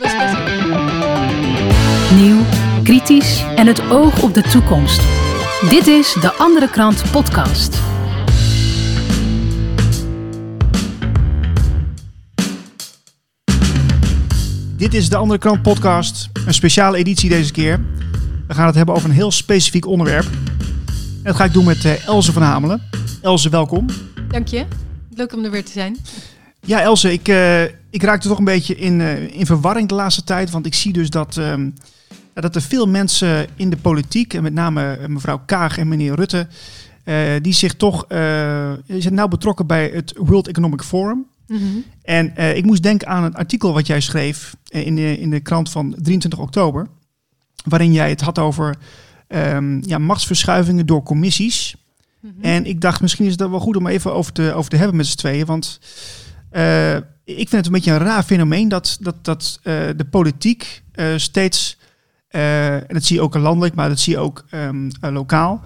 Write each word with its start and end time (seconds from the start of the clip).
best 0.00 0.16
Nieuw, 2.14 2.44
kritisch 2.82 3.44
en 3.56 3.66
het 3.66 3.90
oog 3.90 4.22
op 4.22 4.34
de 4.34 4.42
toekomst. 4.42 5.02
Dit 5.68 5.86
is 5.86 6.12
de 6.12 6.32
Andere 6.32 6.70
Krant 6.70 7.02
Podcast. 7.10 7.78
Dit 14.76 14.94
is 14.94 15.08
de 15.08 15.16
Andere 15.16 15.38
Krant 15.38 15.62
podcast, 15.62 16.28
een 16.46 16.54
speciale 16.54 16.96
editie 16.96 17.28
deze 17.28 17.52
keer. 17.52 17.80
We 18.46 18.54
gaan 18.54 18.66
het 18.66 18.74
hebben 18.74 18.94
over 18.94 19.08
een 19.08 19.14
heel 19.14 19.30
specifiek 19.30 19.86
onderwerp. 19.86 20.26
En 20.26 21.22
dat 21.22 21.36
ga 21.36 21.44
ik 21.44 21.52
doen 21.52 21.64
met 21.64 21.84
uh, 21.84 22.06
Elze 22.06 22.32
van 22.32 22.42
Hamelen. 22.42 22.82
Elze, 23.22 23.48
welkom. 23.48 23.86
Dank 24.28 24.48
je. 24.48 24.64
Leuk 25.14 25.32
om 25.32 25.44
er 25.44 25.50
weer 25.50 25.64
te 25.64 25.72
zijn. 25.72 25.96
Ja, 26.60 26.82
Elze, 26.82 27.12
ik, 27.12 27.28
uh, 27.28 27.62
ik 27.64 28.02
raakte 28.02 28.28
toch 28.28 28.38
een 28.38 28.44
beetje 28.44 28.76
in, 28.76 29.00
uh, 29.00 29.34
in 29.34 29.46
verwarring 29.46 29.88
de 29.88 29.94
laatste 29.94 30.24
tijd. 30.24 30.50
Want 30.50 30.66
ik 30.66 30.74
zie 30.74 30.92
dus 30.92 31.10
dat, 31.10 31.36
um, 31.36 31.74
dat 32.34 32.54
er 32.54 32.62
veel 32.62 32.86
mensen 32.86 33.46
in 33.56 33.70
de 33.70 33.76
politiek, 33.76 34.34
en 34.34 34.42
met 34.42 34.52
name 34.52 34.98
mevrouw 35.08 35.42
Kaag 35.46 35.78
en 35.78 35.88
meneer 35.88 36.14
Rutte, 36.14 36.48
die 37.42 37.52
zich 37.52 37.74
toch 37.74 38.06
die 38.86 39.00
zijn 39.00 39.14
nauw 39.14 39.28
betrokken 39.28 39.66
bij 39.66 39.90
het 39.94 40.14
World 40.16 40.48
Economic 40.48 40.82
Forum. 40.82 41.26
Mm 41.46 41.58
-hmm. 41.58 41.84
En 42.02 42.56
ik 42.56 42.64
moest 42.64 42.82
denken 42.82 43.08
aan 43.08 43.24
een 43.24 43.34
artikel 43.34 43.72
wat 43.72 43.86
jij 43.86 44.00
schreef 44.00 44.56
in 44.68 44.96
de, 44.96 45.18
in 45.18 45.30
de 45.30 45.40
krant 45.40 45.70
van 45.70 45.94
23 46.02 46.38
oktober. 46.38 46.86
Waarin 47.64 47.92
jij 47.92 48.08
het 48.08 48.20
had 48.20 48.38
over 48.38 48.76
um, 49.28 49.82
ja, 49.86 49.98
machtsverschuivingen 49.98 50.86
door 50.86 51.02
commissies. 51.02 51.74
Mm 52.20 52.32
-hmm. 52.34 52.42
En 52.42 52.66
ik 52.66 52.80
dacht, 52.80 53.00
misschien 53.00 53.24
is 53.24 53.32
het 53.32 53.50
wel 53.50 53.60
goed 53.60 53.76
om 53.76 53.86
even 53.86 54.14
over 54.14 54.32
te, 54.32 54.52
over 54.52 54.70
te 54.70 54.76
hebben 54.76 54.96
met 54.96 55.06
z'n 55.06 55.16
tweeën. 55.16 55.46
Want 55.46 55.80
uh, 56.52 56.96
ik 57.24 57.48
vind 57.48 57.50
het 57.50 57.66
een 57.66 57.72
beetje 57.72 57.92
een 57.92 57.98
raar 57.98 58.22
fenomeen 58.22 58.68
dat, 58.68 58.98
dat, 59.00 59.24
dat 59.24 59.60
uh, 59.62 59.74
de 59.96 60.06
politiek 60.10 60.82
steeds, 61.16 61.78
en 62.28 62.84
dat 62.88 63.04
zie 63.04 63.16
je 63.16 63.22
ook 63.22 63.34
landelijk, 63.34 63.74
maar 63.74 63.88
dat 63.88 63.98
zie 63.98 64.12
je 64.12 64.18
ook 64.18 64.44
um, 64.50 64.90
lokaal 65.00 65.62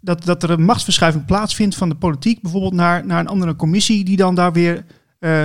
dat, 0.00 0.24
dat 0.24 0.42
er 0.42 0.50
een 0.50 0.64
machtsverschuiving 0.64 1.24
plaatsvindt 1.24 1.76
van 1.76 1.88
de 1.88 1.94
politiek, 1.94 2.42
bijvoorbeeld 2.42 2.72
naar, 2.72 3.06
naar 3.06 3.20
een 3.20 3.28
andere 3.28 3.56
commissie, 3.56 4.04
die 4.04 4.16
dan 4.16 4.34
daar 4.34 4.52
weer 4.52 4.84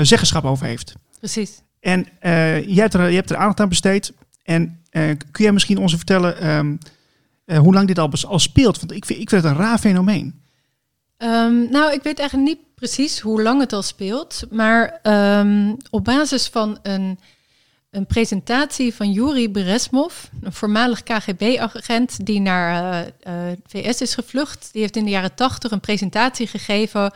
zeggenschap 0.01 0.43
over 0.43 0.65
heeft. 0.65 0.93
Precies. 1.19 1.61
En 1.79 2.07
je, 2.67 2.79
hebt 2.79 2.93
er, 2.93 3.09
je 3.09 3.15
hebt 3.15 3.29
er 3.29 3.37
aandacht 3.37 3.59
aan 3.59 3.69
besteed. 3.69 4.13
En 4.43 4.81
kun 5.31 5.43
jij 5.43 5.51
misschien 5.51 5.77
ons 5.77 5.95
vertellen 5.95 6.49
um, 6.49 6.77
hoe 7.57 7.73
lang 7.73 7.87
dit 7.87 7.99
al, 7.99 8.11
al 8.27 8.39
speelt? 8.39 8.79
Want 8.79 8.91
ik 8.91 9.05
vind, 9.05 9.19
ik 9.19 9.29
vind 9.29 9.43
het 9.43 9.51
een 9.51 9.57
raar 9.57 9.77
fenomeen. 9.77 10.41
Um, 11.17 11.71
nou, 11.71 11.93
ik 11.93 12.03
weet 12.03 12.19
eigenlijk 12.19 12.49
niet 12.49 12.59
precies 12.79 13.19
hoe 13.19 13.41
lang 13.41 13.59
het 13.59 13.73
al 13.73 13.81
speelt. 13.81 14.43
Maar 14.49 14.99
um, 15.03 15.77
op 15.89 16.03
basis 16.03 16.47
van 16.47 16.79
een, 16.81 17.19
een 17.89 18.05
presentatie 18.05 18.93
van 18.93 19.11
Yuri 19.11 19.49
Beresmov, 19.49 20.23
een 20.41 20.53
voormalig 20.53 21.03
KGB-agent 21.03 22.25
die 22.25 22.39
naar 22.39 23.05
VS 23.67 24.01
is 24.01 24.13
gevlucht. 24.13 24.69
Die 24.71 24.81
heeft 24.81 24.95
in 24.95 25.03
de 25.03 25.09
jaren 25.09 25.35
tachtig 25.35 25.71
een 25.71 25.79
presentatie 25.79 26.47
gegeven 26.47 27.13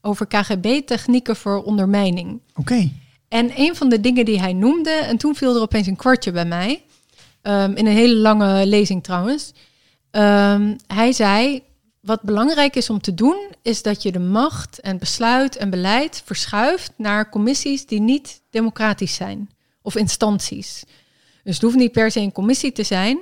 over 0.00 0.26
KGB-technieken 0.26 1.36
voor 1.36 1.62
ondermijning. 1.62 2.40
Oké. 2.50 2.60
Okay. 2.60 2.92
En 3.28 3.50
een 3.56 3.76
van 3.76 3.88
de 3.88 4.00
dingen 4.00 4.24
die 4.24 4.40
hij 4.40 4.52
noemde, 4.52 4.90
en 4.90 5.16
toen 5.16 5.34
viel 5.34 5.54
er 5.54 5.60
opeens 5.60 5.86
een 5.86 5.96
kwartje 5.96 6.32
bij 6.32 6.44
mij, 6.44 6.82
um, 7.42 7.74
in 7.74 7.86
een 7.86 7.96
hele 7.96 8.16
lange 8.16 8.66
lezing 8.66 9.02
trouwens. 9.02 9.52
Um, 10.10 10.76
hij 10.86 11.12
zei, 11.12 11.62
wat 12.06 12.22
belangrijk 12.22 12.76
is 12.76 12.90
om 12.90 13.00
te 13.00 13.14
doen, 13.14 13.36
is 13.62 13.82
dat 13.82 14.02
je 14.02 14.12
de 14.12 14.18
macht 14.18 14.80
en 14.80 14.98
besluit 14.98 15.56
en 15.56 15.70
beleid 15.70 16.22
verschuift 16.24 16.92
naar 16.96 17.30
commissies 17.30 17.86
die 17.86 18.00
niet 18.00 18.42
democratisch 18.50 19.14
zijn, 19.14 19.50
of 19.82 19.96
instanties. 19.96 20.84
Dus 21.44 21.54
het 21.54 21.62
hoeft 21.62 21.76
niet 21.76 21.92
per 21.92 22.10
se 22.10 22.20
een 22.20 22.32
commissie 22.32 22.72
te 22.72 22.82
zijn. 22.82 23.18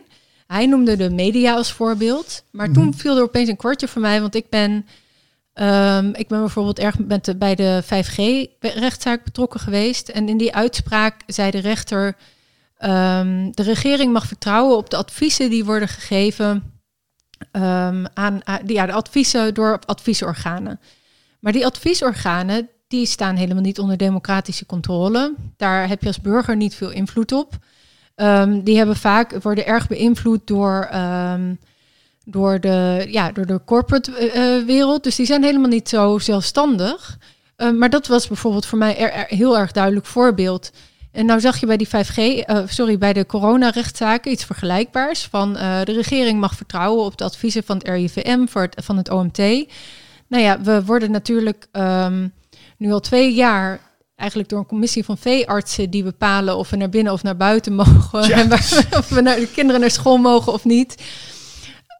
Hij 0.46 0.66
noemde 0.66 0.96
de 0.96 1.10
media 1.10 1.54
als 1.54 1.72
voorbeeld, 1.72 2.44
maar 2.50 2.68
mm 2.68 2.74
-hmm. 2.74 2.82
toen 2.82 2.94
viel 2.94 3.16
er 3.16 3.22
opeens 3.22 3.48
een 3.48 3.56
kwartje 3.56 3.88
voor 3.88 4.02
mij, 4.02 4.20
want 4.20 4.34
ik 4.34 4.48
ben 4.48 4.86
Um, 5.60 6.14
ik 6.14 6.28
ben 6.28 6.40
bijvoorbeeld 6.40 6.78
erg 6.78 6.98
met 6.98 7.24
de, 7.24 7.36
bij 7.36 7.54
de 7.54 7.82
5G-rechtszaak 7.84 9.24
betrokken 9.24 9.60
geweest. 9.60 10.08
En 10.08 10.28
in 10.28 10.36
die 10.36 10.54
uitspraak 10.54 11.20
zei 11.26 11.50
de 11.50 11.58
rechter: 11.58 12.16
um, 12.78 13.52
de 13.52 13.62
regering 13.62 14.12
mag 14.12 14.26
vertrouwen 14.26 14.76
op 14.76 14.90
de 14.90 14.96
adviezen 14.96 15.50
die 15.50 15.64
worden 15.64 15.88
gegeven 15.88 16.73
um, 17.52 18.06
aan, 18.14 18.40
ja, 18.66 18.86
de 18.86 18.92
adviezen 18.92 19.54
door 19.54 19.78
adviesorganen. 19.86 20.80
Maar 21.40 21.52
die 21.52 21.66
adviesorganen 21.66 22.68
die 22.88 23.06
staan 23.06 23.36
helemaal 23.36 23.62
niet 23.62 23.78
onder 23.78 23.96
democratische 23.96 24.66
controle. 24.66 25.34
Daar 25.56 25.88
heb 25.88 26.00
je 26.00 26.06
als 26.06 26.20
burger 26.20 26.56
niet 26.56 26.74
veel 26.74 26.90
invloed 26.90 27.32
op. 27.32 27.56
die 28.62 28.76
hebben 28.76 28.96
vaak 28.96 29.42
worden 29.42 29.66
erg 29.66 29.86
beïnvloed 29.86 30.46
door 30.46 30.88
door 32.24 32.60
de, 32.60 33.06
ja, 33.08 33.32
door 33.32 33.46
de 33.46 33.60
corporate 33.64 34.32
uh, 34.34 34.66
wereld. 34.66 35.02
Dus 35.02 35.16
die 35.16 35.26
zijn 35.26 35.42
helemaal 35.42 35.68
niet 35.68 35.88
zo 35.88 36.18
zelfstandig. 36.18 37.18
Maar 37.78 37.90
dat 37.90 38.06
was 38.06 38.28
bijvoorbeeld 38.28 38.66
voor 38.66 38.78
mij 38.78 38.98
er 38.98 39.36
heel 39.36 39.58
erg 39.58 39.72
duidelijk 39.72 40.06
voorbeeld. 40.06 40.70
En 41.14 41.26
nou 41.26 41.40
zag 41.40 41.60
je 41.60 41.66
bij 41.66 41.76
die 41.76 41.88
5G, 41.88 42.16
uh, 42.16 42.58
sorry, 42.66 42.98
bij 42.98 43.12
de 43.12 43.26
coronarechtszaken 43.26 44.32
iets 44.32 44.44
vergelijkbaars. 44.44 45.24
Van 45.24 45.52
de 45.52 45.92
regering 45.92 46.40
mag 46.40 46.54
vertrouwen 46.54 47.04
op 47.04 47.18
de 47.18 47.24
adviezen 47.24 47.64
van 47.64 47.76
het 47.76 47.88
RIVM, 47.88 48.46
voor 48.46 48.62
het, 48.62 48.84
van 48.84 48.96
het 48.96 49.10
OMT. 49.10 49.38
Nou 50.28 50.42
ja, 50.42 50.60
we 50.60 50.84
worden 50.84 51.10
natuurlijk 51.10 51.66
um, 51.72 52.32
nu 52.78 52.92
al 52.92 53.00
twee 53.00 53.34
jaar 53.34 53.80
eigenlijk 54.16 54.48
door 54.48 54.58
een 54.58 54.66
commissie 54.66 55.04
van 55.04 55.18
veeartsen 55.18 55.90
die 55.90 56.02
bepalen 56.02 56.56
of 56.56 56.70
we 56.70 56.76
naar 56.76 56.88
binnen 56.88 57.12
of 57.12 57.22
naar 57.22 57.36
buiten 57.36 57.74
mogen. 57.84 58.28
Ja. 58.28 58.36
En 58.36 58.48
waar, 58.48 58.86
of 58.98 59.08
we 59.08 59.20
naar 59.20 59.36
de 59.36 59.50
kinderen 59.54 59.80
naar 59.80 59.90
school 59.90 60.16
mogen 60.16 60.52
of 60.52 60.64
niet. 60.64 61.02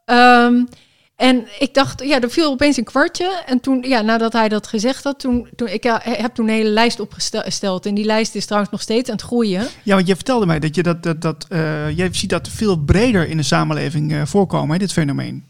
Um, 0.05 0.67
en 1.15 1.47
ik 1.59 1.73
dacht, 1.73 2.03
ja, 2.03 2.21
er 2.21 2.29
viel 2.29 2.51
opeens 2.51 2.77
een 2.77 2.83
kwartje. 2.83 3.43
En 3.45 3.59
toen, 3.59 3.83
ja, 3.87 4.01
nadat 4.01 4.33
hij 4.33 4.49
dat 4.49 4.67
gezegd 4.67 5.03
had, 5.03 5.19
toen, 5.19 5.47
toen 5.55 5.67
ik 5.67 5.83
ja, 5.83 6.01
heb 6.03 6.33
toen 6.33 6.47
een 6.47 6.53
hele 6.53 6.69
lijst 6.69 6.99
opgesteld. 6.99 7.85
En 7.85 7.95
die 7.95 8.05
lijst 8.05 8.35
is 8.35 8.45
trouwens 8.45 8.71
nog 8.71 8.81
steeds 8.81 9.09
aan 9.09 9.15
het 9.15 9.25
groeien. 9.25 9.67
Ja, 9.83 9.95
want 9.95 10.07
je 10.07 10.15
vertelde 10.15 10.45
mij 10.45 10.59
dat 10.59 10.75
je 10.75 10.83
dat, 10.83 11.03
dat, 11.03 11.21
dat 11.21 11.45
uh, 11.49 11.97
jij 11.97 12.13
ziet 12.13 12.29
dat 12.29 12.49
veel 12.49 12.77
breder 12.77 13.27
in 13.27 13.37
de 13.37 13.43
samenleving 13.43 14.11
uh, 14.11 14.25
voorkomen, 14.25 14.71
hè, 14.71 14.77
dit 14.77 14.93
fenomeen. 14.93 15.45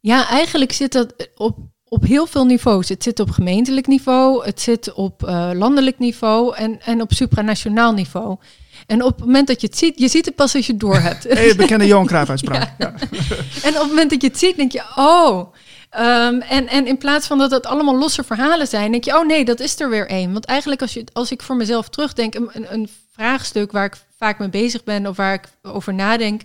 Ja, 0.00 0.28
eigenlijk 0.28 0.72
zit 0.72 0.92
dat 0.92 1.28
op, 1.34 1.58
op 1.90 2.04
heel 2.04 2.26
veel 2.26 2.44
niveaus. 2.44 2.88
Het 2.88 3.02
zit 3.02 3.20
op 3.20 3.30
gemeentelijk 3.30 3.86
niveau, 3.86 4.44
het 4.44 4.60
zit 4.60 4.92
op 4.92 5.22
uh, 5.22 5.50
landelijk 5.54 5.98
niveau 5.98 6.56
en, 6.56 6.80
en 6.80 7.00
op 7.00 7.12
supranationaal 7.12 7.92
niveau. 7.92 8.36
En 8.86 9.02
op 9.02 9.16
het 9.16 9.24
moment 9.24 9.46
dat 9.46 9.60
je 9.60 9.66
het 9.66 9.78
ziet, 9.78 9.98
je 9.98 10.08
ziet 10.08 10.24
het 10.24 10.34
pas 10.34 10.54
als 10.54 10.66
je 10.66 10.72
het 10.72 10.80
door 10.80 10.98
hebt. 10.98 11.24
Hey, 11.24 11.54
bekende 11.54 11.86
Johan 11.92 12.06
Cruijff 12.06 12.30
uitspraak. 12.30 12.74
ja. 12.78 12.94
ja. 13.00 13.08
en 13.62 13.74
op 13.74 13.80
het 13.80 13.88
moment 13.88 14.10
dat 14.10 14.22
je 14.22 14.28
het 14.28 14.38
ziet, 14.38 14.56
denk 14.56 14.72
je, 14.72 14.82
oh. 14.96 15.52
Um, 15.98 16.40
en, 16.40 16.68
en 16.68 16.86
in 16.86 16.98
plaats 16.98 17.26
van 17.26 17.38
dat 17.38 17.50
het 17.50 17.66
allemaal 17.66 17.98
losse 17.98 18.24
verhalen 18.24 18.66
zijn, 18.66 18.90
denk 18.90 19.04
je, 19.04 19.16
oh 19.16 19.26
nee, 19.26 19.44
dat 19.44 19.60
is 19.60 19.80
er 19.80 19.90
weer 19.90 20.08
één. 20.08 20.32
Want 20.32 20.44
eigenlijk 20.44 20.80
als, 20.80 20.92
je, 20.92 21.04
als 21.12 21.30
ik 21.30 21.42
voor 21.42 21.56
mezelf 21.56 21.88
terugdenk, 21.88 22.34
een, 22.34 22.50
een 22.52 22.88
vraagstuk 23.12 23.72
waar 23.72 23.84
ik 23.84 23.96
vaak 24.16 24.38
mee 24.38 24.48
bezig 24.48 24.84
ben 24.84 25.06
of 25.06 25.16
waar 25.16 25.34
ik 25.34 25.48
over 25.62 25.94
nadenk, 25.94 26.42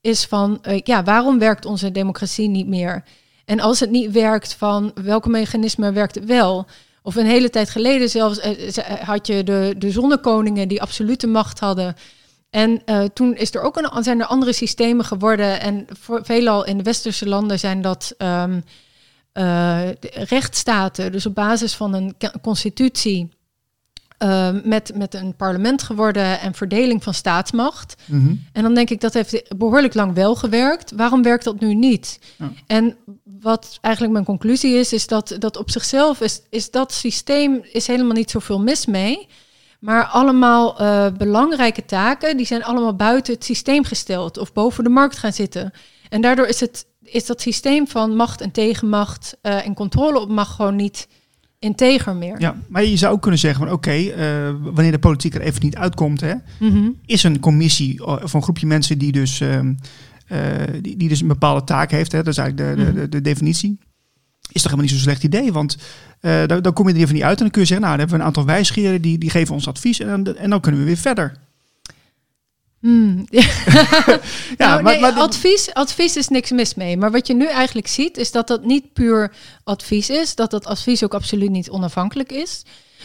is 0.00 0.24
van, 0.24 0.58
uh, 0.68 0.80
ja, 0.84 1.02
waarom 1.04 1.38
werkt 1.38 1.64
onze 1.64 1.92
democratie 1.92 2.48
niet 2.48 2.66
meer? 2.66 3.04
En 3.44 3.60
als 3.60 3.80
het 3.80 3.90
niet 3.90 4.10
werkt, 4.10 4.54
van 4.54 4.92
welke 4.94 5.28
mechanismen 5.28 5.94
werkt 5.94 6.14
het 6.14 6.24
wel? 6.24 6.66
Of 7.02 7.16
een 7.16 7.26
hele 7.26 7.50
tijd 7.50 7.70
geleden 7.70 8.08
zelfs 8.08 8.38
uh, 8.46 8.84
had 9.02 9.26
je 9.26 9.44
de, 9.44 9.74
de 9.78 9.90
zonnekoningen 9.90 10.68
die 10.68 10.82
absolute 10.82 11.26
macht 11.26 11.60
hadden. 11.60 11.94
En 12.50 12.82
toen 13.12 13.36
is 13.36 13.54
er 13.54 13.62
ook 13.62 13.76
een, 13.76 14.04
zijn 14.04 14.20
er 14.20 14.26
andere 14.26 14.52
systemen 14.52 15.04
geworden. 15.04 15.60
En 15.60 15.86
voor, 16.00 16.20
veelal 16.24 16.64
in 16.64 16.76
de 16.76 16.82
westerse 16.82 17.28
landen 17.28 17.58
zijn 17.58 17.82
dat 17.82 18.14
um, 18.18 18.64
rechtsstaten. 20.12 21.12
Dus 21.12 21.26
op 21.26 21.34
basis 21.34 21.74
van 21.74 21.94
een 21.94 22.16
constitutie. 22.42 23.28
Uh, 24.22 24.48
met, 24.64 24.92
met 24.94 25.14
een 25.14 25.36
parlement 25.36 25.82
geworden 25.82 26.40
en 26.40 26.54
verdeling 26.54 27.02
van 27.02 27.14
staatsmacht. 27.14 27.94
Mm 28.04 28.20
-hmm. 28.20 28.44
En 28.52 28.62
dan 28.62 28.74
denk 28.74 28.90
ik, 28.90 29.00
dat 29.00 29.14
heeft 29.14 29.58
behoorlijk 29.58 29.94
lang 29.94 30.14
wel 30.14 30.34
gewerkt. 30.34 30.92
Waarom 30.96 31.22
werkt 31.22 31.44
dat 31.44 31.60
nu 31.60 31.74
niet? 31.74 32.18
Ja. 32.36 32.52
En 32.66 32.96
wat 33.40 33.78
eigenlijk 33.80 34.14
mijn 34.14 34.24
conclusie 34.24 34.74
is, 34.74 34.92
is 34.92 35.06
dat, 35.06 35.36
dat 35.38 35.56
op 35.56 35.70
zichzelf 35.70 36.20
is, 36.20 36.42
is 36.50 36.70
dat 36.70 36.92
systeem 36.92 37.60
is 37.72 37.86
helemaal 37.86 38.14
niet 38.14 38.30
zoveel 38.30 38.60
mis 38.60 38.86
mee. 38.86 39.28
Maar 39.80 40.04
allemaal 40.04 40.80
uh, 40.80 41.06
belangrijke 41.18 41.84
taken, 41.84 42.36
die 42.36 42.46
zijn 42.46 42.64
allemaal 42.64 42.96
buiten 42.96 43.34
het 43.34 43.44
systeem 43.44 43.84
gesteld 43.84 44.38
of 44.38 44.52
boven 44.52 44.84
de 44.84 44.90
markt 44.90 45.18
gaan 45.18 45.32
zitten. 45.32 45.72
En 46.08 46.20
daardoor 46.20 46.46
is, 46.46 46.60
het, 46.60 46.86
is 47.02 47.26
dat 47.26 47.40
systeem 47.40 47.88
van 47.88 48.16
macht 48.16 48.40
en 48.40 48.50
tegenmacht 48.50 49.36
uh, 49.42 49.66
en 49.66 49.74
controle 49.74 50.20
op 50.20 50.28
macht 50.28 50.54
gewoon 50.54 50.76
niet 50.76 51.08
integer 51.60 52.16
meer. 52.16 52.40
Ja, 52.40 52.56
maar 52.68 52.84
je 52.84 52.96
zou 52.96 53.14
ook 53.14 53.22
kunnen 53.22 53.40
zeggen 53.40 53.64
van 53.64 53.72
oké, 53.72 53.88
okay, 53.88 54.48
uh, 54.48 54.54
wanneer 54.60 54.92
de 54.92 54.98
politiek 54.98 55.34
er 55.34 55.40
even 55.40 55.62
niet 55.62 55.76
uitkomt, 55.76 56.20
hè, 56.20 56.34
-hmm. 56.58 56.96
is 57.06 57.22
een 57.22 57.40
commissie 57.40 58.06
of 58.06 58.32
een 58.32 58.42
groepje 58.42 58.66
mensen 58.66 58.98
die 58.98 59.12
dus, 59.12 59.40
uh, 59.40 59.54
uh, 59.54 59.68
die, 60.80 60.96
die, 60.96 61.08
dus 61.08 61.20
een 61.20 61.28
bepaalde 61.28 61.64
taak 61.64 61.90
heeft, 61.90 62.12
hè, 62.12 62.18
dat 62.18 62.32
is 62.32 62.38
eigenlijk 62.38 62.76
de, 62.76 62.84
de, 62.84 62.92
de, 62.92 63.08
de, 63.08 63.20
definitie, 63.20 63.78
is 64.52 64.62
toch 64.62 64.70
helemaal 64.70 64.82
niet 64.82 64.90
zo'n 64.90 65.00
slecht 65.00 65.24
idee, 65.24 65.52
want 65.52 65.76
dan, 66.20 66.62
dan 66.62 66.72
kom 66.72 66.88
je 66.88 66.94
er 66.94 67.00
even 67.00 67.14
niet 67.14 67.22
uit 67.22 67.36
en 67.36 67.42
dan 67.42 67.50
kun 67.50 67.60
je 67.60 67.66
zeggen, 67.66 67.86
nou, 67.86 67.98
dan 67.98 68.08
hebben 68.08 68.16
we 68.16 68.22
een 68.22 68.28
aantal 68.28 68.54
wijsgeren 68.54 69.02
die, 69.02 69.18
die 69.18 69.30
geven 69.30 69.54
ons 69.54 69.68
advies 69.68 70.00
en, 70.00 70.36
en 70.36 70.50
dan 70.50 70.60
kunnen 70.60 70.80
we 70.80 70.86
weer 70.86 70.96
verder. 70.96 71.36
Hmm. 72.80 73.26
Ja, 73.30 73.44
Nou, 74.58 74.82
maar, 74.82 74.82
nee, 74.82 75.00
maar, 75.00 75.12
advies, 75.12 75.74
advies 75.74 76.16
is 76.16 76.28
niks 76.28 76.50
mis 76.50 76.74
mee. 76.74 76.96
Maar 76.96 77.10
wat 77.10 77.26
je 77.26 77.34
nu 77.34 77.46
eigenlijk 77.46 77.86
ziet, 77.86 78.16
is 78.16 78.32
dat 78.32 78.46
dat 78.46 78.64
niet 78.64 78.92
puur 78.92 79.32
advies 79.64 80.10
is. 80.10 80.34
Dat 80.34 80.50
dat 80.50 80.66
advies 80.66 81.04
ook 81.04 81.14
absoluut 81.14 81.50
niet 81.50 81.70
onafhankelijk 81.70 82.32
is. 82.32 82.62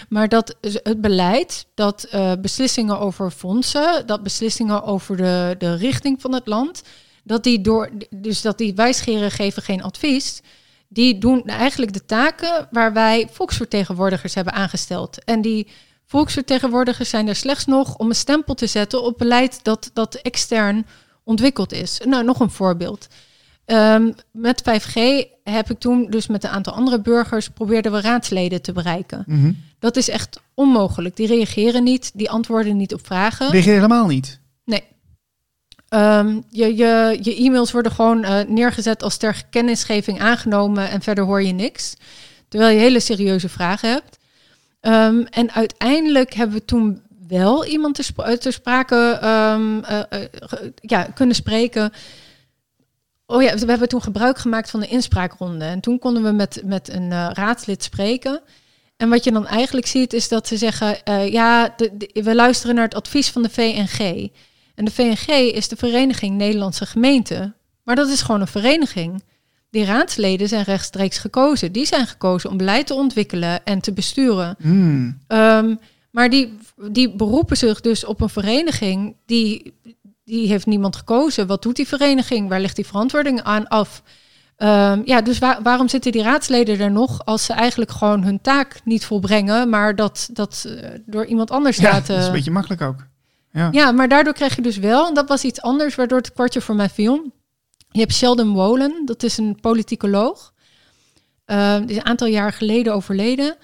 Maar 0.10 0.30
dat 0.30 0.56
het 0.62 1.01
beleid, 1.01 1.66
dat 1.74 2.04
eh, 2.04 2.31
beslissingen 2.42 3.00
over 3.00 3.31
fondsen, 3.31 4.07
dat 4.07 4.24
beslissingen 4.24 4.83
over 4.83 5.18
de, 5.18 5.56
de 5.57 5.75
richting 5.75 6.22
van 6.22 6.33
het 6.33 6.48
land, 6.48 6.83
dat 7.24 7.44
die 7.44 7.62
door, 7.62 7.89
dus 8.10 8.42
dat 8.42 8.57
die 8.57 8.75
wijsgeren 8.75 9.31
geven 9.31 9.62
geen 9.62 9.83
advies. 9.83 10.42
Die 10.88 11.18
doen 11.18 11.44
eigenlijk 11.44 11.94
de 11.94 12.06
taken 12.06 12.68
waar 12.72 12.94
wij 12.94 13.27
volksvertegenwoordigers 13.31 14.36
hebben 14.36 14.54
aangesteld. 14.54 15.24
En 15.24 15.42
die 15.42 15.68
volksvertegenwoordigers 16.05 17.09
zijn 17.09 17.27
er 17.27 17.35
slechts 17.35 17.65
nog 17.65 17.97
om 17.97 18.09
een 18.09 18.15
stempel 18.15 18.53
te 18.53 18.67
zetten 18.67 19.03
op 19.03 19.17
beleid 19.17 19.59
dat, 19.63 19.89
dat 19.93 20.15
extern 20.15 20.85
ontwikkeld 21.23 21.71
is. 21.71 22.01
Nou, 22.05 22.23
nog 22.23 22.39
een 22.39 22.49
voorbeeld. 22.49 23.07
Ehm, 23.65 24.11
met 24.31 24.61
5G 24.61 25.25
heb 25.43 25.69
ik 25.69 25.79
toen 25.79 26.07
dus 26.09 26.27
met 26.27 26.43
een 26.43 26.49
aantal 26.49 26.73
andere 26.73 27.01
burgers 27.01 27.49
probeerden 27.49 27.91
we 27.91 28.01
raadsleden 28.01 28.61
te 28.61 28.71
bereiken. 28.71 29.23
Mhm. 29.27 29.51
Dat 29.79 29.95
is 29.95 30.09
echt 30.09 30.39
onmogelijk. 30.53 31.15
Die 31.15 31.27
reageren 31.27 31.83
niet, 31.83 32.11
die 32.13 32.29
antwoorden 32.29 32.77
niet 32.77 32.93
op 32.93 33.05
vragen. 33.05 33.49
reageer 33.49 33.73
je 33.73 33.79
helemaal 33.79 34.07
niet. 34.07 34.39
Nee. 34.63 34.83
Ehm, 35.89 36.41
je, 36.49 36.75
je, 36.75 37.19
je 37.21 37.35
e-mails 37.35 37.71
worden 37.71 37.91
gewoon 37.91 38.23
eh, 38.23 38.47
neergezet 38.47 39.03
als 39.03 39.17
ter 39.17 39.43
kennisgeving 39.49 40.19
aangenomen 40.19 40.89
en 40.89 41.01
verder 41.01 41.23
hoor 41.23 41.43
je 41.43 41.53
niks. 41.53 41.93
Terwijl 42.47 42.73
je 42.73 42.79
hele 42.79 42.99
serieuze 42.99 43.49
vragen 43.49 43.89
hebt. 43.89 44.17
Ehm, 44.85 45.25
en 45.29 45.51
uiteindelijk 45.51 46.33
hebben 46.33 46.57
we 46.57 46.65
toen 46.65 47.01
wel 47.27 47.65
iemand 47.65 47.95
te, 47.95 48.03
spra- 48.03 48.37
te 48.37 48.51
sprake 48.51 49.17
ehm, 49.21 49.79
eh, 49.79 49.99
eh, 50.09 50.29
ja, 50.75 51.03
kunnen 51.03 51.35
spreken. 51.35 51.91
Oh 53.25 53.41
ja, 53.41 53.57
we 53.57 53.65
hebben 53.65 53.87
toen 53.87 54.01
gebruik 54.01 54.37
gemaakt 54.37 54.69
van 54.69 54.79
de 54.79 54.87
inspraakronde. 54.87 55.65
En 55.65 55.79
toen 55.79 55.99
konden 55.99 56.23
we 56.23 56.31
met, 56.31 56.61
met 56.65 56.89
een 56.89 57.11
eh, 57.11 57.29
raadslid 57.33 57.83
spreken. 57.83 58.41
En 58.97 59.09
wat 59.09 59.23
je 59.23 59.31
dan 59.31 59.47
eigenlijk 59.47 59.87
ziet 59.87 60.13
is 60.13 60.27
dat 60.27 60.47
ze 60.47 60.57
zeggen... 60.57 61.03
eh, 61.03 61.31
ja, 61.31 61.75
we 62.13 62.35
luisteren 62.35 62.75
naar 62.75 62.83
het 62.83 62.95
advies 62.95 63.29
van 63.29 63.41
de 63.41 63.49
VNG. 63.49 64.29
En 64.75 64.85
de 64.85 64.91
VNG 64.91 65.27
is 65.53 65.67
de 65.67 65.75
Vereniging 65.75 66.38
Nederlandse 66.38 66.85
Gemeenten. 66.85 67.55
Maar 67.83 67.95
dat 67.95 68.09
is 68.09 68.21
gewoon 68.21 68.41
een 68.41 68.47
vereniging. 68.47 69.23
Die 69.75 69.86
raadsleden 69.86 70.48
zijn 70.48 70.63
rechtstreeks 70.63 71.18
gekozen. 71.18 71.72
Die 71.72 71.86
zijn 71.86 72.07
gekozen 72.07 72.50
om 72.50 72.57
beleid 72.57 72.88
te 72.88 72.94
ontwikkelen 72.94 73.66
en 73.66 73.80
te 73.81 73.94
besturen. 73.94 74.56
Hmm. 74.62 75.18
Ehm, 75.27 75.75
maar 76.12 76.30
die, 76.30 76.57
die 76.92 77.16
beroepen 77.16 77.57
zich 77.57 77.81
dus 77.81 78.06
op 78.06 78.22
een 78.22 78.30
vereniging 78.30 79.16
die, 79.25 79.74
die 80.25 80.48
heeft 80.48 80.66
niemand 80.66 80.95
gekozen. 80.95 81.48
Wat 81.48 81.62
doet 81.62 81.75
die 81.75 81.88
vereniging? 81.88 82.50
Waar 82.50 82.60
ligt 82.60 82.75
die 82.75 82.86
verantwoording 82.86 83.42
aan 83.42 83.68
af? 83.68 84.04
Ehm, 84.57 85.01
ja, 85.06 85.22
dus 85.22 85.39
waar- 85.39 85.60
waarom 85.63 85.88
zitten 85.89 86.12
die 86.12 86.24
raadsleden 86.24 86.80
er 86.80 86.92
nog 86.92 87.25
als 87.25 87.45
ze 87.45 87.54
eigenlijk 87.54 87.92
gewoon 87.92 88.24
hun 88.24 88.42
taak 88.42 88.80
niet 88.83 89.06
volbrengen, 89.06 89.69
maar 89.69 89.95
dat, 89.95 90.30
dat 90.33 90.66
eh, 90.68 90.89
door 91.06 91.25
iemand 91.25 91.51
anders 91.51 91.77
Ja, 91.77 91.92
laten. 91.92 92.07
dat 92.13 92.18
is 92.19 92.25
een 92.25 92.31
beetje 92.33 92.51
makkelijk 92.51 92.81
ook. 92.81 93.06
Ja. 93.51 93.69
Ja, 93.72 93.92
maar 93.92 94.07
daardoor 94.10 94.33
krijg 94.33 94.56
je 94.56 94.62
dus 94.62 94.77
wel, 94.77 95.07
en 95.07 95.13
dat 95.13 95.27
was 95.27 95.44
iets 95.44 95.62
anders 95.62 95.95
waardoor 95.95 96.18
het 96.18 96.33
kwartje 96.33 96.62
voor 96.62 96.75
mij 96.75 96.89
viel. 96.89 97.33
Je 97.95 98.01
hebt 98.01 98.13
Sheldon 98.13 98.53
Wolen, 98.53 99.01
dat 99.06 99.24
is 99.24 99.38
een 99.38 99.57
politicoloog. 99.62 100.53
Eh, 101.45 101.77
die 101.77 101.89
is 101.89 101.95
een 101.95 102.06
aantal 102.06 102.27
jaar 102.27 102.53
geleden 102.53 102.94
overleden. 102.94 103.56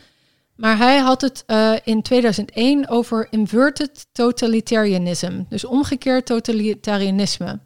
Maar 0.55 0.77
hij 0.77 0.97
had 0.97 1.21
het 1.21 1.43
eh, 1.45 1.73
in 1.83 2.01
2001 2.01 2.89
over 2.89 3.27
inverted 3.29 4.05
totalitarianism. 4.11 5.43
Dus 5.49 5.65
omgekeerd 5.65 6.25
totalitarianisme. 6.25 7.59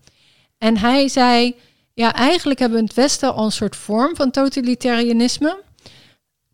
En 0.58 0.78
hij 0.78 1.08
zei, 1.08 1.56
ja, 1.94 2.14
eigenlijk 2.14 2.60
hebben 2.60 2.78
we 2.78 2.84
in 2.84 2.90
het 2.90 3.00
Westen 3.00 3.34
al 3.34 3.46
een 3.46 3.52
soort 3.52 3.76
vorm 3.76 4.16
van 4.16 4.32
totalitarianisme. 4.32 5.58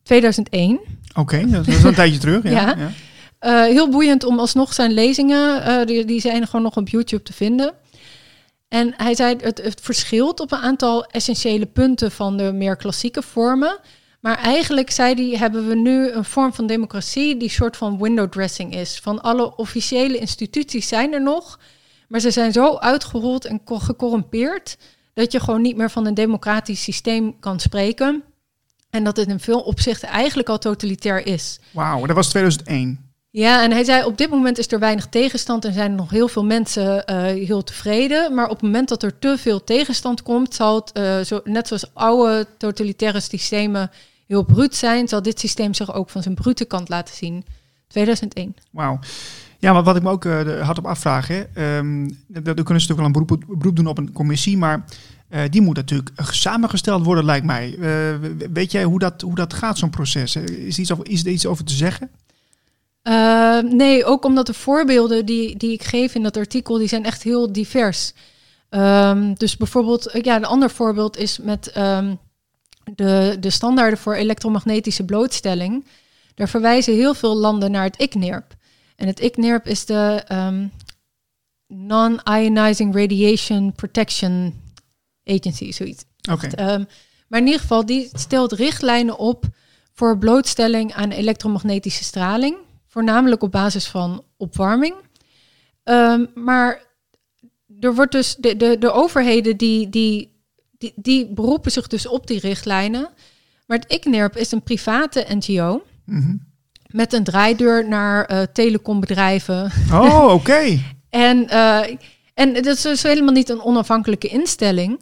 2001. 0.03 0.79
Oké, 1.15 1.49
dat 1.49 1.67
is 1.67 1.83
een 1.83 1.93
tijdje 1.93 2.19
terug. 2.19 2.43
Ja. 2.43 2.49
Ja. 2.51 2.75
ja. 2.77 2.91
Eh, 3.39 3.63
heel 3.63 3.89
boeiend 3.89 4.23
om 4.23 4.39
alsnog 4.39 4.73
zijn 4.73 4.91
lezingen, 4.91 5.63
eh, 5.63 5.85
die, 5.85 6.05
die 6.05 6.21
zijn 6.21 6.45
gewoon 6.45 6.61
nog 6.61 6.77
op 6.77 6.89
YouTube 6.89 7.23
te 7.23 7.33
vinden. 7.33 7.73
En 8.71 8.93
hij 8.97 9.15
zei, 9.15 9.35
het, 9.41 9.61
het 9.61 9.81
verschilt 9.81 10.39
op 10.39 10.51
een 10.51 10.59
aantal 10.59 11.05
essentiële 11.05 11.65
punten 11.65 12.11
van 12.11 12.37
de 12.37 12.51
meer 12.53 12.75
klassieke 12.75 13.21
vormen. 13.21 13.79
Maar 14.19 14.37
eigenlijk, 14.37 14.91
zei 14.91 15.13
hij, 15.15 15.39
hebben 15.39 15.67
we 15.67 15.75
nu 15.75 16.09
een 16.11 16.25
vorm 16.25 16.53
van 16.53 16.67
democratie 16.67 17.37
die 17.37 17.49
soort 17.49 17.77
van 17.77 18.01
window 18.01 18.29
dressing 18.29 18.75
is. 18.75 18.99
Van 18.99 19.21
alle 19.21 19.55
officiële 19.55 20.17
instituties 20.17 20.87
zijn 20.87 21.13
er 21.13 21.21
nog, 21.21 21.59
maar 22.07 22.19
ze 22.19 22.31
zijn 22.31 22.51
zo 22.51 22.75
uitgerold 22.77 23.45
en 23.45 23.63
co- 23.63 23.79
gecorrumpeerd 23.79 24.77
dat 25.13 25.31
je 25.31 25.39
gewoon 25.39 25.61
niet 25.61 25.77
meer 25.77 25.91
van 25.91 26.05
een 26.05 26.13
democratisch 26.13 26.83
systeem 26.83 27.39
kan 27.39 27.59
spreken. 27.59 28.23
En 28.89 29.03
dat 29.03 29.17
het 29.17 29.27
in 29.29 29.39
veel 29.39 29.59
opzichten 29.59 30.07
eigenlijk 30.09 30.49
al 30.49 30.57
totalitair 30.57 31.25
is. 31.25 31.59
Wauw, 31.71 32.05
dat 32.05 32.15
was 32.15 32.29
2001. 32.29 33.10
Ja, 33.33 33.63
en 33.63 33.71
hij 33.71 33.83
zei 33.83 34.03
op 34.05 34.17
dit 34.17 34.29
moment 34.29 34.57
is 34.57 34.71
er 34.71 34.79
weinig 34.79 35.07
tegenstand 35.07 35.65
en 35.65 35.73
zijn 35.73 35.95
nog 35.95 36.09
heel 36.09 36.27
veel 36.27 36.45
mensen 36.45 37.05
eh, 37.05 37.21
heel 37.47 37.63
tevreden. 37.63 38.33
Maar 38.33 38.45
op 38.45 38.51
het 38.51 38.61
moment 38.61 38.89
dat 38.89 39.03
er 39.03 39.19
te 39.19 39.35
veel 39.37 39.63
tegenstand 39.63 40.23
komt, 40.23 40.53
zal 40.55 40.75
het, 40.75 40.91
eh, 40.91 41.19
zo, 41.19 41.41
net 41.43 41.67
zoals 41.67 41.93
oude 41.93 42.47
totalitaire 42.57 43.19
systemen 43.19 43.91
heel 44.27 44.43
bruut 44.43 44.75
zijn, 44.75 45.07
zal 45.07 45.21
dit 45.21 45.39
systeem 45.39 45.73
zich 45.73 45.93
ook 45.93 46.09
van 46.09 46.21
zijn 46.23 46.35
brute 46.35 46.65
kant 46.65 46.89
laten 46.89 47.15
zien. 47.15 47.45
2001. 47.87 48.55
Wauw. 48.71 48.99
Ja, 49.59 49.73
maar 49.73 49.83
wat 49.83 49.95
ik 49.95 50.03
me 50.03 50.09
ook 50.09 50.25
eh, 50.25 50.43
de- 50.43 50.59
had 50.63 50.77
op 50.77 50.85
afvragen, 50.85 51.35
hè, 51.53 51.81
dat 52.27 52.43
kunnen 52.43 52.53
ze 52.53 52.63
natuurlijk 52.63 52.97
wel 52.99 53.05
een 53.05 53.11
beroep, 53.57 53.75
doen 53.75 53.87
op 53.87 53.97
een 53.97 54.11
commissie, 54.11 54.57
maar 54.57 54.85
eh, 55.29 55.41
die 55.49 55.61
moet 55.61 55.75
natuurlijk 55.75 56.09
samengesteld 56.17 57.03
worden, 57.05 57.25
lijkt 57.25 57.45
mij. 57.45 57.77
Eh, 57.79 58.15
weet 58.53 58.71
jij 58.71 58.83
hoe 58.83 58.99
dat, 58.99 59.21
hoe 59.21 59.35
dat 59.35 59.53
gaat, 59.53 59.77
zo'n 59.77 59.89
proces? 59.89 60.35
Eh, 60.35 60.43
Is, 60.43 60.79
iets 60.79 60.91
over, 60.91 61.09
is 61.09 61.25
er 61.25 61.31
iets 61.31 61.45
over 61.45 61.63
te 61.65 61.73
zeggen? 61.73 62.09
Eh, 63.01 63.59
nee, 63.59 64.05
ook 64.05 64.25
omdat 64.25 64.45
de 64.45 64.53
voorbeelden 64.53 65.25
die, 65.25 65.57
die 65.57 65.71
ik 65.71 65.83
geef 65.83 66.15
in 66.15 66.23
dat 66.23 66.37
artikel, 66.37 66.77
die 66.77 66.87
zijn 66.87 67.05
echt 67.05 67.23
heel 67.23 67.51
divers. 67.51 68.13
Ehm, 68.69 69.33
dus 69.33 69.57
bijvoorbeeld, 69.57 70.07
eh, 70.07 70.21
ja, 70.21 70.35
een 70.35 70.45
ander 70.45 70.69
voorbeeld 70.69 71.17
is 71.17 71.37
met 71.37 71.67
ehm, 71.71 72.15
de, 72.95 73.37
de 73.39 73.49
standaarden 73.49 73.99
voor 73.99 74.13
elektromagnetische 74.13 75.05
blootstelling. 75.05 75.85
Daar 76.35 76.49
verwijzen 76.49 76.93
heel 76.93 77.13
veel 77.13 77.37
landen 77.37 77.71
naar 77.71 77.83
het 77.83 78.01
ICNIRP. 78.01 78.55
En 78.95 79.07
het 79.07 79.19
ICNIRP 79.19 79.67
is 79.67 79.85
de 79.85 80.23
ehm, 80.27 80.67
Non-Ionizing 81.67 82.95
Radiation 82.95 83.73
Protection 83.73 84.61
Agency, 85.25 85.71
zoiets. 85.71 86.03
Oké. 86.31 86.85
Maar 87.27 87.39
in 87.39 87.45
ieder 87.45 87.61
geval, 87.61 87.85
die 87.85 88.09
stelt 88.13 88.51
richtlijnen 88.51 89.17
op 89.17 89.45
voor 89.93 90.17
blootstelling 90.17 90.93
aan 90.93 91.11
elektromagnetische 91.11 92.03
straling. 92.03 92.55
Voornamelijk 92.91 93.43
op 93.43 93.51
basis 93.51 93.87
van 93.87 94.23
opwarming. 94.37 94.95
Ehm, 95.83 96.25
maar 96.33 96.81
er 97.79 97.95
wordt 97.95 98.11
dus 98.11 98.35
de, 98.35 98.57
de, 98.57 98.77
de 98.77 98.91
overheden 98.91 99.57
die, 99.57 99.89
die, 99.89 100.41
die, 100.77 100.93
die 100.95 101.33
beroepen 101.33 101.71
zich 101.71 101.87
dus 101.87 102.07
op 102.07 102.27
die 102.27 102.39
richtlijnen. 102.39 103.09
Maar 103.67 103.77
het 103.79 103.91
ICNIRP 103.91 104.35
is 104.37 104.51
een 104.51 104.63
private 104.63 105.25
NGO 105.29 105.83
Mhm. 106.05 106.35
met 106.87 107.13
een 107.13 107.23
draaideur 107.23 107.87
naar 107.87 108.25
eh, 108.25 108.41
telecombedrijven, 108.53 109.71
Oh, 109.91 110.33
oké. 110.37 110.79
en, 111.09 111.47
eh, 111.49 111.95
en 112.33 112.53
dat 112.53 112.65
is 112.65 112.81
dus 112.81 113.03
helemaal 113.03 113.33
niet 113.33 113.49
een 113.49 113.61
onafhankelijke 113.63 114.27
instelling. 114.27 114.99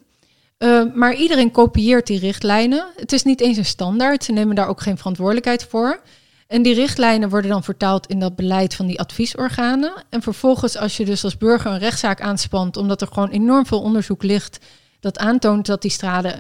Eh, 0.58 0.84
maar 0.94 1.16
iedereen 1.16 1.52
kopieert 1.52 2.08
die 2.08 2.20
richtlijnen. 2.20 2.86
Het 2.96 3.12
is 3.14 3.24
niet 3.24 3.42
eens 3.42 3.58
een 3.58 3.66
standaard. 3.66 4.24
Ze 4.24 4.32
nemen 4.32 4.56
daar 4.56 4.68
ook 4.68 4.82
geen 4.82 4.98
verantwoordelijkheid 4.98 5.64
voor. 5.70 6.02
En 6.50 6.62
die 6.62 6.74
richtlijnen 6.74 7.30
worden 7.30 7.50
dan 7.52 7.64
vertaald 7.64 8.08
in 8.08 8.20
dat 8.20 8.36
beleid 8.36 8.76
van 8.76 8.86
die 8.88 9.00
adviesorganen. 9.00 9.94
En 10.10 10.22
vervolgens, 10.22 10.78
als 10.78 10.98
je 10.98 11.06
dus 11.06 11.24
als 11.24 11.38
burger 11.38 11.72
een 11.72 11.80
rechtszaak 11.80 12.22
aanspant, 12.22 12.78
omdat 12.78 13.02
er 13.02 13.08
gewoon 13.08 13.30
enorm 13.30 13.66
veel 13.66 13.82
onderzoek 13.82 14.24
ligt 14.24 14.60
dat 15.00 15.18
aantoont 15.18 15.66
dat 15.66 15.82
die 15.82 15.92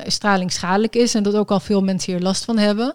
straling 0.06 0.52
schadelijk 0.52 0.96
is 0.96 1.16
en 1.16 1.24
dat 1.24 1.36
ook 1.36 1.52
al 1.52 1.60
veel 1.60 1.82
mensen 1.84 2.14
hier 2.14 2.22
last 2.22 2.46
van 2.46 2.58
hebben, 2.58 2.94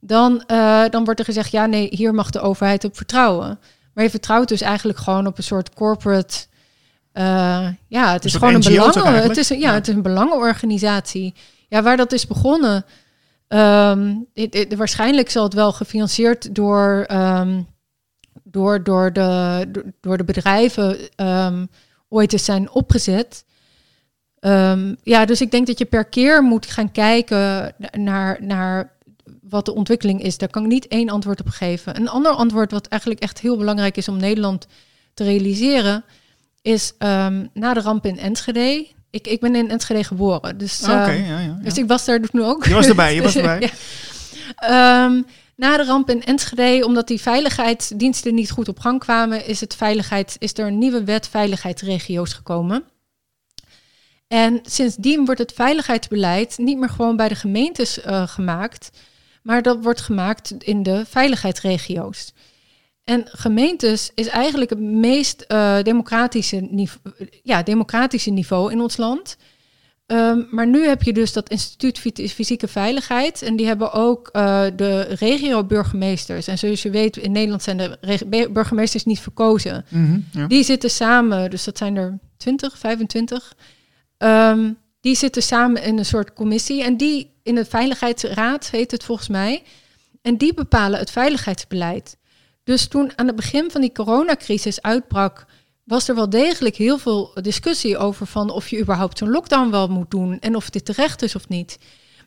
dan, 0.00 0.42
eh, 0.46 0.82
dan 0.90 1.04
wordt 1.04 1.20
er 1.20 1.26
gezegd, 1.26 1.50
ja 1.50 1.66
nee, 1.66 1.88
hier 1.90 2.14
mag 2.14 2.30
de 2.30 2.40
overheid 2.40 2.84
op 2.84 2.96
vertrouwen. 2.96 3.58
Maar 3.94 4.04
je 4.04 4.10
vertrouwt 4.10 4.48
dus 4.48 4.60
eigenlijk 4.60 4.98
gewoon 4.98 5.26
op 5.26 5.38
een 5.38 5.44
soort 5.44 5.74
corporate. 5.74 6.46
eh, 7.12 7.66
ja, 7.88 8.12
het 8.12 8.24
is 8.24 8.34
gewoon 8.34 8.54
een 8.54 8.60
belangen. 8.60 9.22
Het 9.22 9.36
is 9.36 9.50
een, 9.50 9.58
ja, 9.58 9.68
Ja. 9.68 9.74
het 9.74 9.88
is 9.88 9.94
een 9.94 10.02
belangenorganisatie. 10.02 11.34
Ja, 11.68 11.82
waar 11.82 11.96
dat 11.96 12.12
is 12.12 12.26
begonnen. 12.26 12.84
Ehm, 13.54 14.14
waarschijnlijk 14.76 15.30
zal 15.30 15.44
het 15.44 15.54
wel 15.54 15.72
gefinancierd 15.72 16.54
door, 16.54 17.04
ehm, 17.08 17.62
door, 18.42 18.82
door, 18.82 19.12
de, 19.12 19.66
door- 20.00 20.16
de 20.16 20.24
bedrijven 20.24 20.96
ehm, 21.16 21.66
ooit 22.08 22.32
eens 22.32 22.44
zijn 22.44 22.70
opgezet. 22.70 23.44
Ja, 25.02 25.24
dus 25.24 25.40
ik 25.40 25.50
denk 25.50 25.66
dat 25.66 25.78
je 25.78 25.84
per 25.84 26.04
keer 26.04 26.42
moet 26.42 26.66
gaan 26.66 26.92
kijken 26.92 27.74
naar, 27.92 28.38
naar 28.42 28.92
wat 29.42 29.64
de 29.64 29.74
ontwikkeling 29.74 30.22
is. 30.22 30.38
Daar 30.38 30.48
kan 30.48 30.62
ik 30.62 30.68
niet 30.68 30.88
één 30.88 31.08
antwoord 31.08 31.40
op 31.40 31.48
geven. 31.48 31.96
Een 31.96 32.08
ander 32.08 32.32
antwoord 32.32 32.70
wat 32.70 32.86
eigenlijk 32.86 33.20
echt 33.20 33.40
heel 33.40 33.56
belangrijk 33.56 33.96
is 33.96 34.08
om 34.08 34.16
Nederland 34.16 34.66
te 35.14 35.24
realiseren, 35.24 36.04
is 36.62 36.94
na 37.52 37.74
de 37.74 37.80
ramp 37.80 38.06
in 38.06 38.18
Enschede. 38.18 38.86
Ik, 39.14 39.26
ik 39.26 39.40
ben 39.40 39.54
in 39.54 39.70
Enschede 39.70 40.04
geboren, 40.04 40.58
dus, 40.58 40.82
Ah, 40.82 41.08
ehm, 41.08 41.22
ja, 41.22 41.38
ja, 41.38 41.40
ja. 41.40 41.58
dus 41.62 41.78
ik 41.78 41.86
was 41.86 42.04
daar 42.04 42.20
dus 42.20 42.30
nu 42.30 42.42
ook. 42.42 42.64
Je 42.64 42.74
was 42.74 42.86
erbij, 42.86 43.14
je 43.14 43.22
was 43.22 43.36
erbij. 43.40 43.72
Ehm, 44.56 45.22
na 45.56 45.76
de 45.76 45.84
ramp 45.84 46.10
in 46.10 46.24
Enschede, 46.24 46.86
omdat 46.86 47.08
die 47.08 47.20
veiligheidsdiensten 47.20 48.34
niet 48.34 48.50
goed 48.50 48.68
op 48.68 48.78
gang 48.78 49.00
kwamen, 49.00 49.46
is, 49.46 49.60
het 49.60 49.74
veiligheid, 49.74 50.36
is 50.38 50.58
er 50.58 50.66
een 50.66 50.78
nieuwe 50.78 51.04
wet 51.04 51.28
veiligheidsregio's 51.28 52.32
gekomen. 52.32 52.84
En 54.28 54.60
sindsdien 54.62 55.24
wordt 55.24 55.40
het 55.40 55.52
veiligheidsbeleid 55.52 56.58
niet 56.58 56.78
meer 56.78 56.88
gewoon 56.88 57.16
bij 57.16 57.28
de 57.28 57.34
gemeentes 57.34 58.00
eh, 58.00 58.28
gemaakt, 58.28 58.90
maar 59.42 59.62
dat 59.62 59.82
wordt 59.82 60.00
gemaakt 60.00 60.54
in 60.58 60.82
de 60.82 61.04
veiligheidsregio's. 61.08 62.32
En 63.04 63.24
gemeentes 63.26 64.10
is 64.14 64.26
eigenlijk 64.26 64.70
het 64.70 64.80
meest 64.80 65.40
eh, 65.40 65.82
democratische, 65.82 66.56
niveau, 66.70 67.14
ja, 67.42 67.62
democratische 67.62 68.30
niveau 68.30 68.72
in 68.72 68.80
ons 68.80 68.96
land. 68.96 69.36
Ehm, 70.06 70.42
maar 70.50 70.66
nu 70.66 70.86
heb 70.86 71.02
je 71.02 71.12
dus 71.12 71.32
dat 71.32 71.48
instituut 71.48 71.98
Fy- 71.98 72.28
Fysieke 72.28 72.68
Veiligheid. 72.68 73.42
En 73.42 73.56
die 73.56 73.66
hebben 73.66 73.92
ook 73.92 74.28
eh, 74.28 74.64
de 74.76 75.00
regio-burgemeesters. 75.00 76.46
En 76.46 76.58
zoals 76.58 76.82
je 76.82 76.90
weet, 76.90 77.16
in 77.16 77.32
Nederland 77.32 77.62
zijn 77.62 77.76
de 77.76 78.48
burgemeesters 78.52 79.04
niet 79.04 79.20
verkozen. 79.20 79.84
Mhm, 79.88 80.20
ja. 80.32 80.46
Die 80.46 80.62
zitten 80.62 80.90
samen, 80.90 81.50
dus 81.50 81.64
dat 81.64 81.78
zijn 81.78 81.96
er 81.96 82.18
20, 82.36 82.78
25. 82.78 83.54
Ehm, 84.18 84.72
die 85.00 85.14
zitten 85.16 85.42
samen 85.42 85.82
in 85.82 85.98
een 85.98 86.04
soort 86.04 86.32
commissie. 86.32 86.82
En 86.82 86.96
die 86.96 87.30
in 87.42 87.54
de 87.54 87.64
Veiligheidsraad 87.64 88.70
heet 88.70 88.90
het 88.90 89.04
volgens 89.04 89.28
mij. 89.28 89.62
En 90.22 90.36
die 90.36 90.54
bepalen 90.54 90.98
het 90.98 91.10
veiligheidsbeleid. 91.10 92.16
Dus 92.64 92.88
toen 92.88 93.12
aan 93.16 93.26
het 93.26 93.36
begin 93.36 93.70
van 93.70 93.80
die 93.80 93.92
coronacrisis 93.92 94.82
uitbrak, 94.82 95.46
was 95.84 96.08
er 96.08 96.14
wel 96.14 96.30
degelijk 96.30 96.76
heel 96.76 96.98
veel 96.98 97.30
discussie 97.42 97.98
over 97.98 98.26
van 98.26 98.50
of 98.50 98.68
je 98.68 98.80
überhaupt 98.80 99.18
zo'n 99.18 99.30
lockdown 99.30 99.70
wel 99.70 99.88
moet 99.88 100.10
doen 100.10 100.38
en 100.40 100.56
of 100.56 100.70
dit 100.70 100.84
terecht 100.84 101.22
is 101.22 101.34
of 101.34 101.48
niet. 101.48 101.78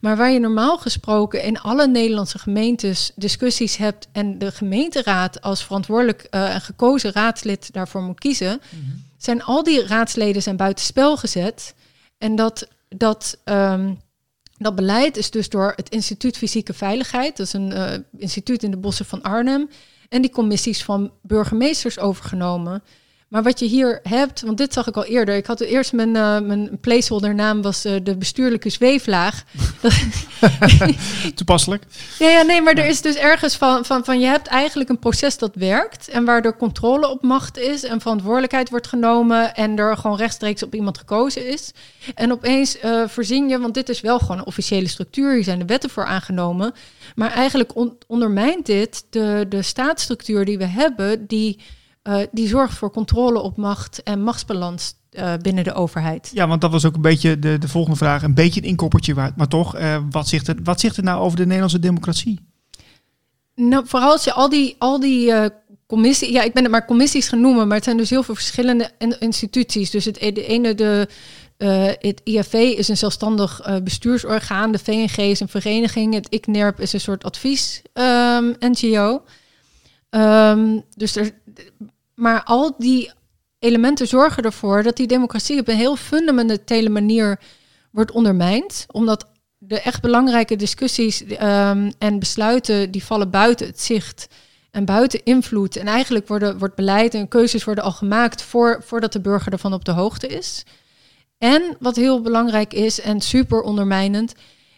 Maar 0.02 0.18
waar 0.18 0.32
je 0.32 0.40
normaal 0.40 0.78
gesproken 0.78 1.44
in 1.44 1.60
alle 1.60 1.88
Nederlandse 1.88 2.40
gemeentes 2.40 3.12
discussies 3.16 3.78
hebt 3.78 4.08
en 4.12 4.38
de 4.38 4.52
gemeenteraad 4.52 5.42
als 5.42 5.64
verantwoordelijk 5.64 6.22
eh, 6.22 6.54
en 6.54 6.62
gekozen 6.62 7.12
raadslid 7.12 7.74
daarvoor 7.74 8.02
moet 8.02 8.20
kiezen, 8.20 8.62
zijn 9.18 9.44
al 9.44 9.64
die 9.64 9.86
raadsleden 9.88 10.42
zijn 10.42 10.58
buitenspel 10.58 11.18
gezet. 11.18 11.76
En 12.18 12.36
dat, 12.36 12.68
dat, 12.90 13.38
ehm, 13.44 13.94
dat 14.58 14.76
beleid 14.76 15.18
is 15.18 15.32
dus 15.32 15.50
door 15.50 15.74
het 15.76 15.90
Instituut 15.90 16.38
Fysieke 16.38 16.74
Veiligheid, 16.74 17.38
dat 17.38 17.46
is 17.46 17.54
een 17.54 17.72
eh, 17.72 17.98
instituut 18.18 18.64
in 18.64 18.72
de 18.72 18.78
bossen 18.78 19.06
van 19.06 19.22
Arnhem, 19.22 19.70
en 20.10 20.22
die 20.22 20.32
commissies 20.32 20.84
van 20.84 21.12
burgemeesters 21.22 22.00
overgenomen. 22.00 22.84
Maar 23.28 23.44
wat 23.44 23.60
je 23.60 23.66
hier 23.66 24.00
hebt, 24.04 24.42
want 24.42 24.58
dit 24.58 24.74
zag 24.74 24.88
ik 24.88 24.96
al 24.96 25.06
eerder. 25.06 25.36
Ik 25.36 25.46
had 25.46 25.60
eerst 25.60 25.94
mijn, 25.94 26.16
eh, 26.16 26.40
mijn 26.40 26.78
placeholder 26.82 27.36
naam 27.36 27.62
was 27.62 27.86
eh, 27.86 27.94
de 28.04 28.18
bestuurlijke 28.18 28.70
zweeflaag. 28.70 29.44
Toepasselijk. 31.36 31.84
Ja, 32.20 32.30
ja, 32.30 32.42
nee, 32.42 32.62
maar 32.62 32.74
er 32.74 32.86
is 32.86 33.02
dus 33.02 33.16
ergens 33.16 33.56
van, 33.56 33.86
van, 33.86 34.06
van 34.06 34.20
je 34.20 34.26
hebt 34.26 34.48
eigenlijk 34.48 34.90
een 34.90 35.00
proces 35.00 35.38
dat 35.38 35.56
werkt 35.56 36.08
en 36.10 36.26
waar 36.26 36.42
er 36.46 36.58
controle 36.58 37.08
op 37.10 37.22
macht 37.22 37.58
is 37.58 37.84
en 37.84 38.02
verantwoordelijkheid 38.02 38.70
wordt 38.70 38.88
genomen 38.88 39.56
en 39.56 39.78
er 39.78 39.98
gewoon 39.98 40.18
rechtstreeks 40.18 40.64
op 40.64 40.76
iemand 40.76 40.98
gekozen 40.98 41.48
is. 41.48 41.72
En 42.16 42.32
opeens 42.32 42.80
eh, 42.80 43.08
voorzien 43.08 43.50
je, 43.50 43.60
want 43.60 43.74
dit 43.74 43.90
is 43.90 44.02
wel 44.02 44.20
gewoon 44.20 44.38
een 44.38 44.46
officiële 44.46 44.88
structuur, 44.88 45.34
hier 45.34 45.44
zijn 45.44 45.60
de 45.60 45.66
wetten 45.66 45.90
voor 45.90 46.06
aangenomen, 46.06 46.74
maar 47.16 47.32
eigenlijk 47.32 47.76
on- 47.76 47.98
ondermijnt 48.08 48.66
dit 48.66 49.04
de, 49.10 49.46
de 49.50 49.62
staatsstructuur 49.62 50.46
die 50.46 50.58
we 50.58 50.66
hebben, 50.66 51.28
die, 51.28 51.60
eh, 52.08 52.20
die 52.32 52.48
zorgt 52.48 52.78
voor 52.78 52.92
controle 52.92 53.40
op 53.40 53.58
macht 53.58 54.04
en 54.04 54.24
machtsbalans 54.24 54.94
eh, 55.10 55.34
binnen 55.42 55.64
de 55.64 55.74
overheid. 55.74 56.32
Ja, 56.34 56.48
want 56.48 56.62
dat 56.62 56.72
was 56.72 56.86
ook 56.86 56.96
een 56.96 57.02
beetje 57.02 57.40
de, 57.40 57.58
de 57.58 57.68
volgende 57.68 57.98
vraag. 57.98 58.24
Een 58.24 58.34
beetje 58.34 58.62
een 58.62 58.68
inkoppertje 58.68 59.14
waard. 59.14 59.36
Maar 59.36 59.48
toch, 59.48 59.76
eh, 59.76 59.98
wat, 60.10 60.28
zegt 60.28 60.48
het, 60.48 60.60
wat 60.64 60.80
zegt 60.80 60.96
het 60.96 61.06
nou 61.06 61.22
over 61.22 61.38
de 61.38 61.44
Nederlandse 61.44 61.80
democratie? 61.80 62.40
Nou, 63.56 63.84
vooral 63.88 64.12
als 64.12 64.24
je 64.24 64.34
al 64.34 64.50
die, 64.50 64.76
al 64.78 65.00
die 65.00 65.32
eh 65.32 65.50
commissies... 65.88 66.30
Ja, 66.30 66.44
ik 66.44 66.54
ben 66.54 66.64
het 66.64 66.72
maar 66.72 66.86
commissies 66.86 67.28
gaan 67.28 67.42
noemen... 67.42 67.68
maar 67.68 67.76
het 67.76 67.86
zijn 67.86 67.98
dus 67.98 68.10
heel 68.10 68.24
veel 68.24 68.36
verschillende 68.36 68.92
in- 68.98 69.20
instituties. 69.20 69.90
Dus 69.90 70.06
het, 70.06 70.22
e- 70.22 70.32
de 70.32 70.46
ene, 70.46 70.76
de, 70.76 71.08
het 72.00 72.22
IFV 72.24 72.54
is 72.54 72.88
een 72.88 72.98
zelfstandig 72.98 73.82
bestuursorgaan. 73.84 74.72
De 74.72 74.80
VNG 74.80 75.18
is 75.18 75.40
een 75.40 75.48
vereniging. 75.48 76.14
Het 76.14 76.28
ICNERP 76.30 76.80
is 76.80 76.94
een 76.94 77.00
soort 77.00 77.24
advies-NGO. 77.24 79.22
Ehm, 80.10 80.80
dus 80.96 81.16
er, 81.16 81.32
maar 82.18 82.44
al 82.44 82.76
die 82.78 83.12
elementen 83.60 84.08
zorgen 84.08 84.44
ervoor... 84.44 84.84
dat 84.84 84.96
die 84.96 85.08
democratie 85.08 85.60
op 85.60 85.68
een 85.68 85.76
heel 85.76 85.96
fundamentele 85.96 86.90
manier 86.90 87.40
wordt 87.92 88.12
ondermijnd. 88.12 88.86
Omdat 88.92 89.26
de 89.58 89.82
echt 89.82 90.02
belangrijke 90.02 90.56
discussies 90.56 91.26
ehm, 91.26 91.92
en 91.98 92.20
besluiten 92.20 92.92
die 92.92 93.04
vallen 93.04 93.30
buiten 93.30 93.68
het 93.68 93.82
zicht 93.82 94.28
en 94.72 94.86
buiten 94.86 95.24
invloed. 95.24 95.76
En 95.76 95.88
eigenlijk 95.88 96.28
worden, 96.28 96.58
wordt 96.58 96.76
beleid 96.76 97.14
en 97.14 97.28
keuzes 97.28 97.64
worden 97.64 97.84
al 97.84 97.92
gemaakt 97.92 98.42
voor, 98.42 98.84
voordat 98.84 99.14
de 99.14 99.22
burger 99.22 99.52
ervan 99.52 99.74
op 99.74 99.86
de 99.86 99.92
hoogte 99.92 100.28
is. 100.28 100.64
En 101.38 101.76
wat 101.80 101.96
heel 101.96 102.22
belangrijk 102.22 102.74
is 102.74 103.02
en 103.02 103.22
super 103.22 103.62
ondermijnend, 103.62 104.34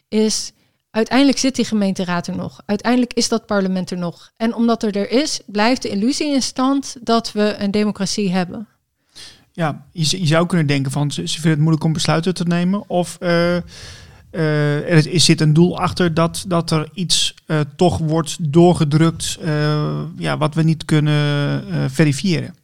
is 0.07 0.51
uiteindelijk 0.91 1.37
zit 1.37 1.55
die 1.55 1.65
gemeenteraad 1.65 2.27
er 2.27 2.35
nog. 2.35 2.61
Uiteindelijk 2.65 3.13
is 3.13 3.29
dat 3.29 3.45
parlement 3.45 3.91
er 3.91 3.97
nog. 3.97 4.31
En 4.37 4.53
omdat 4.53 4.83
er 4.83 4.95
er 4.97 5.11
is, 5.11 5.39
blijft 5.45 5.81
de 5.81 5.89
illusie 5.89 6.33
in 6.33 6.41
stand 6.41 6.95
dat 7.01 7.31
we 7.31 7.55
een 7.59 7.71
democratie 7.71 8.31
hebben. 8.31 8.67
Ja, 9.51 9.85
je, 9.91 10.25
zou 10.27 10.45
kunnen 10.45 10.67
denken 10.67 10.91
van 10.91 11.11
ze, 11.11 11.21
ze 11.27 11.33
vinden 11.33 11.49
het 11.51 11.59
moeilijk 11.59 11.83
om 11.83 11.93
besluiten 11.93 12.33
te 12.33 12.43
nemen. 12.43 12.89
Of 12.89 13.17
eh, 13.19 13.55
eh, 13.57 13.63
er 14.91 15.07
is- 15.07 15.25
zit 15.25 15.41
een 15.41 15.53
doel 15.53 15.77
achter 15.79 16.13
dat, 16.13 16.43
dat 16.47 16.71
er 16.71 16.89
iets 16.93 17.33
eh, 17.45 17.59
toch 17.75 17.97
wordt 17.97 18.53
doorgedrukt 18.53 19.37
ja, 20.17 20.37
wat 20.37 20.55
we 20.55 20.63
niet 20.63 20.85
kunnen 20.85 21.63
verifiëren. 21.91 22.55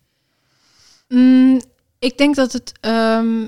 Mm, 1.08 1.62
ik 2.00 2.18
denk 2.18 2.36
dat 2.36 2.54
het. 2.54 2.72
ehm, 2.82 3.44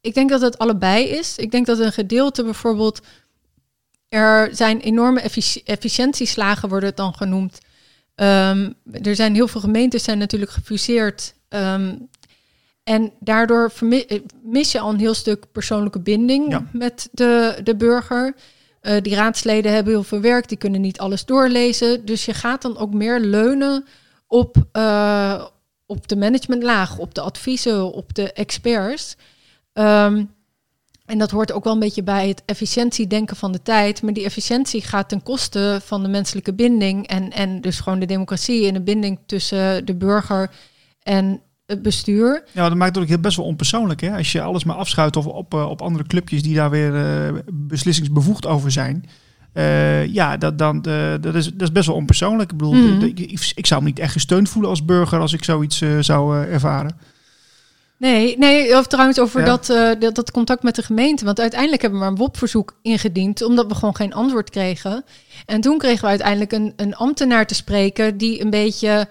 ik 0.00 0.14
denk 0.14 0.30
dat 0.30 0.40
het 0.40 0.58
allebei 0.58 1.04
is. 1.04 1.36
Ik 1.36 1.50
denk 1.50 1.66
dat 1.66 1.78
een 1.78 1.92
gedeelte 1.92 2.44
bijvoorbeeld. 2.44 3.00
Er 4.10 4.48
zijn 4.52 4.80
enorme 4.80 5.20
effici- 5.20 5.62
efficiëntieslagen, 5.64 6.68
worden 6.68 6.88
het 6.88 6.96
dan 6.96 7.14
genoemd. 7.14 7.58
Ehm, 8.14 8.70
er 9.02 9.14
zijn 9.14 9.34
heel 9.34 9.48
veel 9.48 9.60
gemeentes 9.60 10.04
zijn 10.04 10.18
natuurlijk 10.18 10.50
gefuseerd. 10.50 11.34
ehm, 11.48 11.94
en 12.84 13.12
daardoor 13.20 13.72
eh, 13.90 14.20
mis 14.42 14.72
je 14.72 14.80
al 14.80 14.90
een 14.90 14.98
heel 14.98 15.14
stuk 15.14 15.44
persoonlijke 15.52 16.00
binding 16.00 16.50
Ja. 16.50 16.66
met 16.72 17.08
de, 17.12 17.60
de 17.64 17.76
burger. 17.76 18.34
Eh, 18.80 18.96
die 19.02 19.14
raadsleden 19.14 19.72
hebben 19.72 19.92
heel 19.92 20.02
veel 20.02 20.20
werk, 20.20 20.48
die 20.48 20.58
kunnen 20.58 20.80
niet 20.80 20.98
alles 20.98 21.24
doorlezen. 21.24 22.04
Dus 22.04 22.24
je 22.24 22.34
gaat 22.34 22.62
dan 22.62 22.78
ook 22.78 22.92
meer 22.94 23.20
leunen 23.20 23.84
op, 24.26 24.56
eh, 24.72 25.44
op 25.86 26.08
de 26.08 26.16
managementlaag, 26.16 26.98
op 26.98 27.14
de 27.14 27.20
adviezen, 27.20 27.92
op 27.92 28.14
de 28.14 28.32
experts. 28.32 29.16
Ehm, 29.72 30.24
en 31.10 31.18
dat 31.18 31.30
hoort 31.30 31.52
ook 31.52 31.64
wel 31.64 31.72
een 31.72 31.78
beetje 31.78 32.02
bij 32.02 32.28
het 32.28 32.42
efficiëntiedenken 32.46 33.36
van 33.36 33.52
de 33.52 33.62
tijd. 33.62 34.02
Maar 34.02 34.12
die 34.12 34.24
efficiëntie 34.24 34.82
gaat 34.82 35.08
ten 35.08 35.22
koste 35.22 35.80
van 35.84 36.02
de 36.02 36.08
menselijke 36.08 36.54
binding. 36.54 37.06
En, 37.06 37.30
en 37.30 37.60
dus 37.60 37.80
gewoon 37.80 37.98
de 38.00 38.06
democratie 38.06 38.66
en 38.66 38.74
de 38.74 38.82
binding 38.82 39.18
tussen 39.26 39.86
de 39.86 39.96
burger 39.96 40.50
en 41.02 41.40
het 41.66 41.82
bestuur. 41.82 42.44
Ja, 42.52 42.68
dat 42.68 42.78
maakt 42.78 42.94
het 42.94 43.04
ook 43.04 43.10
heel 43.10 43.20
best 43.20 43.36
wel 43.36 43.46
onpersoonlijk. 43.46 44.00
Hè? 44.00 44.16
Als 44.16 44.32
je 44.32 44.42
alles 44.42 44.64
maar 44.64 44.76
afschuift 44.76 45.16
of 45.16 45.26
op, 45.26 45.54
eh, 45.54 45.68
op 45.70 45.82
andere 45.82 46.04
clubjes 46.04 46.42
die 46.42 46.54
daar 46.54 46.70
weer 46.70 46.94
eh, 46.96 47.34
beslissingsbevoegd 47.52 48.46
over 48.46 48.70
zijn. 48.70 49.04
Eh, 49.52 50.06
ja, 50.06 50.36
dat, 50.36 50.58
dan, 50.58 50.82
dat, 51.20 51.34
is, 51.34 51.44
dat 51.52 51.62
is 51.62 51.72
best 51.72 51.86
wel 51.86 51.96
onpersoonlijk. 51.96 52.50
Ik 52.52 52.56
bedoel, 52.56 52.74
Mhm. 52.74 53.04
ik, 53.04 53.52
ik 53.54 53.66
zou 53.66 53.82
me 53.82 53.86
niet 53.88 53.98
echt 53.98 54.12
gesteund 54.12 54.48
voelen 54.48 54.70
als 54.70 54.84
burger 54.84 55.18
als 55.20 55.32
ik 55.32 55.44
zoiets 55.44 55.82
zou 56.00 56.44
ervaren. 56.46 56.96
Nee, 58.00 58.38
nee 58.38 58.76
of 58.78 58.86
trouwens 58.86 59.18
over 59.18 59.40
Ja. 59.40 59.46
dat, 59.46 59.70
eh, 59.70 59.90
dat, 59.98 60.14
dat 60.14 60.30
contact 60.30 60.62
met 60.62 60.74
de 60.74 60.82
gemeente. 60.82 61.24
Want 61.24 61.40
uiteindelijk 61.40 61.82
hebben 61.82 61.98
we 62.00 62.04
maar 62.04 62.14
een 62.14 62.20
WOP-verzoek 62.20 62.74
ingediend, 62.82 63.42
omdat 63.42 63.66
we 63.66 63.74
gewoon 63.74 63.96
geen 63.96 64.14
antwoord 64.14 64.50
kregen. 64.50 65.04
En 65.46 65.60
toen 65.60 65.78
kregen 65.78 66.00
we 66.02 66.06
uiteindelijk 66.08 66.52
een, 66.52 66.72
een 66.76 66.96
ambtenaar 66.96 67.46
te 67.46 67.54
spreken 67.54 68.16
die 68.16 68.40
een 68.40 68.50
beetje... 68.50 69.08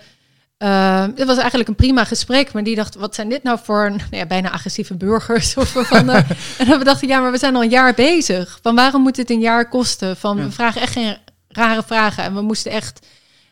eh, 0.58 1.06
het 1.16 1.26
was 1.26 1.38
eigenlijk 1.38 1.70
een 1.70 1.76
prima 1.76 2.04
gesprek, 2.04 2.54
maar 2.54 2.64
die 2.64 2.76
dacht, 2.76 2.96
wat 2.96 3.16
zijn 3.16 3.30
dit 3.30 3.44
nou 3.44 3.60
voor 3.64 3.90
nou 3.90 4.02
ja, 4.10 4.26
bijna 4.26 4.52
agressieve 4.52 4.96
burgers? 4.96 5.58
Of 5.58 5.70
van, 5.70 6.10
eh, 6.10 6.16
en 6.60 6.68
dan 6.68 6.78
we 6.80 6.84
dachten, 6.84 7.08
ja, 7.08 7.20
maar 7.20 7.32
we 7.32 7.38
zijn 7.38 7.56
al 7.56 7.64
een 7.64 7.70
jaar 7.70 7.94
bezig. 7.94 8.60
Van 8.62 8.76
waarom 8.76 9.02
moet 9.02 9.18
het 9.18 9.30
een 9.30 9.40
jaar 9.40 9.70
kosten? 9.70 10.18
Van 10.18 10.38
Ja. 10.38 10.44
we 10.44 10.52
vragen 10.52 10.82
echt 10.82 10.92
geen 10.94 11.18
rare 11.48 11.84
vragen. 11.86 12.24
En 12.24 12.34
we 12.36 12.42
moesten 12.42 12.72
echt 12.72 13.06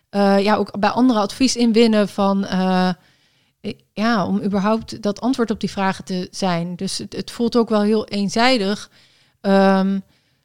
eh, 0.10 0.40
ja, 0.44 0.56
ook 0.56 0.80
bij 0.80 0.90
anderen 0.90 1.22
advies 1.22 1.56
inwinnen 1.56 2.10
van... 2.10 2.46
ja, 3.94 4.26
om 4.26 4.42
überhaupt 4.44 5.02
dat 5.02 5.22
antwoord 5.22 5.52
op 5.52 5.60
die 5.60 5.72
vragen 5.72 6.04
te 6.04 6.28
zijn. 6.32 6.76
Dus 6.76 6.98
het, 6.98 7.16
het 7.16 7.32
voelt 7.32 7.56
ook 7.58 7.70
wel 7.70 7.82
heel 7.82 8.08
eenzijdig. 8.08 8.90
ehm, 9.42 10.00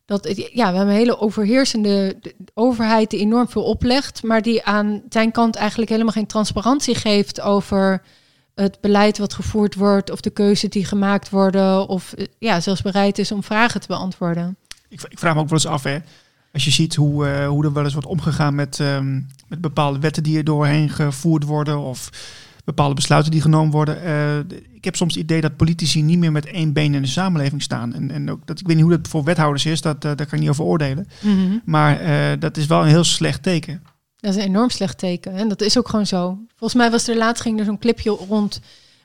dat 0.06 0.28
ja, 0.52 0.70
we 0.70 0.76
hebben 0.76 0.94
een 0.94 1.00
hele 1.00 1.18
overheersende 1.20 2.16
de- 2.20 2.34
de 2.38 2.50
overheid 2.54 3.10
die 3.10 3.20
enorm 3.20 3.48
veel 3.48 3.62
oplegt, 3.64 4.22
maar 4.22 4.42
die 4.42 4.64
aan 4.64 5.02
zijn 5.08 5.30
kant 5.30 5.56
eigenlijk 5.56 5.90
helemaal 5.90 6.12
geen 6.12 6.26
transparantie 6.26 6.94
geeft 6.94 7.40
over 7.40 8.02
het 8.54 8.78
beleid 8.80 9.18
wat 9.18 9.34
gevoerd 9.34 9.74
wordt, 9.74 10.10
of 10.10 10.20
de 10.20 10.30
keuzes 10.30 10.70
die 10.70 10.84
gemaakt 10.84 11.30
worden, 11.30 11.88
of 11.88 12.12
eh, 12.12 12.26
ja, 12.38 12.60
zelfs 12.60 12.82
bereid 12.82 13.18
is 13.18 13.32
om 13.32 13.42
vragen 13.42 13.80
te 13.80 13.86
beantwoorden. 13.86 14.56
Ik, 14.88 15.02
ik 15.08 15.18
vraag 15.18 15.34
me 15.34 15.40
ook 15.40 15.48
wel 15.48 15.58
eens 15.58 15.66
af, 15.66 15.82
hè. 15.82 15.98
Als 16.52 16.64
je 16.64 16.70
ziet 16.70 16.94
hoe, 16.94 17.26
eh, 17.28 17.48
hoe 17.48 17.64
er 17.64 17.72
wel 17.72 17.84
eens 17.84 17.92
wordt 17.92 18.08
omgegaan 18.08 18.54
met, 18.54 18.80
ehm, 18.80 19.20
met 19.48 19.60
bepaalde 19.60 19.98
wetten 19.98 20.22
die 20.22 20.36
er 20.36 20.44
doorheen 20.44 20.88
gevoerd 20.88 21.44
worden, 21.44 21.78
of 21.78 22.10
bepaalde 22.64 22.94
besluiten 22.94 23.32
die 23.32 23.40
genomen 23.40 23.72
worden. 23.72 24.02
Eh, 24.02 24.38
ik 24.72 24.84
heb 24.84 24.96
soms 24.96 25.14
het 25.14 25.22
idee 25.22 25.40
dat 25.40 25.56
politici 25.56 26.02
niet 26.02 26.18
meer 26.18 26.32
met 26.32 26.46
één 26.46 26.72
been 26.72 26.94
in 26.94 27.02
de 27.02 27.08
samenleving 27.08 27.62
staan. 27.62 27.94
En, 27.94 28.10
en 28.10 28.30
ook 28.30 28.46
dat, 28.46 28.60
ik 28.60 28.66
weet 28.66 28.76
niet 28.76 28.84
hoe 28.84 28.96
dat 28.96 29.08
voor 29.08 29.24
wethouders 29.24 29.66
is, 29.66 29.80
dat, 29.80 30.02
daar 30.02 30.16
kan 30.16 30.26
ik 30.30 30.40
niet 30.40 30.48
over 30.48 30.64
oordelen. 30.64 31.08
Maar 31.64 31.98
dat 32.38 32.56
is 32.56 32.66
wel 32.66 32.80
een 32.80 32.88
heel 32.88 33.04
slecht 33.04 33.42
teken. 33.42 33.82
Dat 34.16 34.34
is 34.34 34.36
een 34.36 34.48
enorm 34.48 34.70
slecht 34.70 34.98
teken. 34.98 35.32
En 35.32 35.48
dat 35.48 35.60
is 35.60 35.78
ook 35.78 35.88
gewoon 35.88 36.06
zo. 36.06 36.38
Volgens 36.48 36.80
mij 36.80 36.90
was 36.90 37.08
er 37.08 37.16
laatst 37.16 37.42
ging 37.42 37.58
er 37.58 37.64
zo'n 37.64 37.78
clipje 37.78 38.10
rond. 38.10 38.60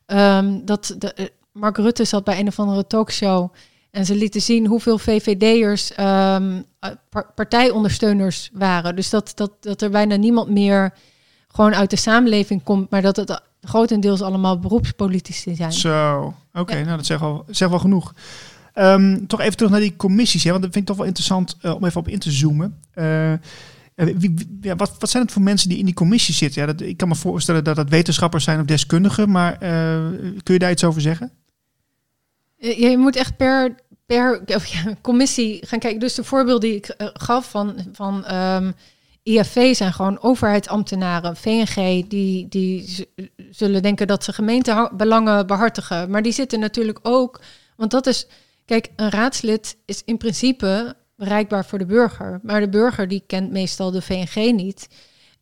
Um, 0.06 0.66
dat 0.66 0.96
de, 0.98 1.32
Mark 1.52 1.78
Rutte 1.78 2.06
zat 2.06 2.24
bij 2.24 2.40
een 2.40 2.48
of 2.48 2.60
andere 2.60 2.88
talkshow. 2.88 3.54
En 3.92 4.06
ze 4.06 4.16
lieten 4.16 4.42
zien 4.42 4.68
hoeveel 4.68 4.98
VVD'ers 4.98 5.92
um, 6.00 6.66
partijondersteuners 7.36 8.50
waren. 8.54 8.96
Dus 8.96 9.10
dat, 9.10 9.32
dat, 9.36 9.52
dat 9.60 9.82
er 9.82 9.90
bijna 9.90 10.16
niemand 10.16 10.50
meer 10.50 10.94
gewoon 11.48 11.76
uit 11.76 11.90
de 11.90 11.96
samenleving 11.96 12.64
komt. 12.64 12.90
Maar 12.90 13.02
dat 13.02 13.16
het 13.16 13.42
grotendeels 13.62 14.22
allemaal 14.22 14.60
beroepspolitici 14.60 15.56
zijn. 15.56 15.74
Zo, 15.74 16.34
oké. 16.54 16.84
nou, 16.84 16.98
dat 16.98 17.06
zegt 17.06 17.22
wel, 17.22 17.46
zegt 17.50 17.72
wel 17.72 17.80
genoeg. 17.80 18.14
Um, 18.76 19.28
toch 19.28 19.40
even 19.40 19.58
terug 19.58 19.72
naar 19.72 19.80
die 19.80 19.96
commissies. 19.96 20.44
Hè, 20.44 20.50
want 20.50 20.64
dat 20.64 20.72
vind 20.72 20.84
ik 20.84 20.90
toch 20.90 20.98
wel 20.98 21.08
interessant 21.08 21.58
uh, 21.62 21.76
om 21.76 21.86
even 21.86 22.00
op 22.00 22.08
in 22.08 22.20
te 22.20 22.32
zoomen. 22.32 22.80
Uh, 22.96 23.34
wie, 23.96 24.58
ja, 24.62 24.76
wat, 24.76 24.96
wat 25.00 25.10
zijn 25.10 25.24
het 25.24 25.32
voor 25.32 25.42
mensen 25.42 25.70
die 25.70 25.78
in 25.78 25.86
die 25.86 25.94
commissie 25.94 26.34
zitten? 26.34 26.62
Ja, 26.62 26.68
dat, 26.68 26.82
ik 26.82 26.98
kan 26.98 27.08
me 27.08 27.16
voorstellen 27.16 27.64
dat 27.64 27.76
dat 27.76 27.90
wetenschappers 27.90 28.44
zijn 28.44 28.60
of 28.60 28.66
deskundigen, 28.66 29.32
maar 29.32 29.54
uh, 29.54 29.60
kun 30.44 30.54
je 30.54 30.60
daar 30.60 30.72
iets 30.72 30.84
over 30.84 31.02
zeggen? 31.02 31.32
Je, 32.58 32.98
moet 32.98 33.16
echt 33.16 33.38
per, 33.38 33.76
per 34.06 34.42
of 34.46 34.66
ja, 34.76 34.96
commissie 35.02 35.66
gaan 35.66 35.80
kijken. 35.80 36.00
Dus 36.00 36.16
de 36.16 36.24
voorbeelden 36.24 36.70
die 36.70 36.78
ik 36.78 36.96
gaf 37.14 37.50
van, 37.50 37.76
van 37.92 38.34
um, 38.34 38.74
ehm, 39.28 39.40
IFV 39.40 39.76
zijn 39.76 39.94
gewoon 39.94 40.22
overheidsambtenaren. 40.22 41.36
VNG, 41.36 42.08
die, 42.08 42.48
die 42.48 43.08
zullen 43.50 43.82
denken 43.82 44.08
dat 44.08 44.24
ze 44.24 44.34
gemeentebelangen 44.34 45.48
behartigen. 45.48 46.10
Maar 46.10 46.22
die 46.22 46.32
zitten 46.32 46.60
natuurlijk 46.60 47.00
ook, 47.02 47.42
want 47.76 47.92
dat 47.92 48.08
is, 48.08 48.28
kijk, 48.66 48.90
een 48.96 49.10
raadslid 49.10 49.78
is 49.86 50.02
in 50.06 50.18
principe 50.18 50.96
bereikbaar 51.16 51.66
voor 51.66 51.80
de 51.80 51.86
burger. 51.86 52.40
Maar 52.44 52.60
de 52.60 52.70
burger 52.70 53.08
die 53.08 53.24
kent 53.28 53.52
meestal 53.52 53.92
de 53.92 54.02
VNG 54.02 54.52
niet. 54.52 54.88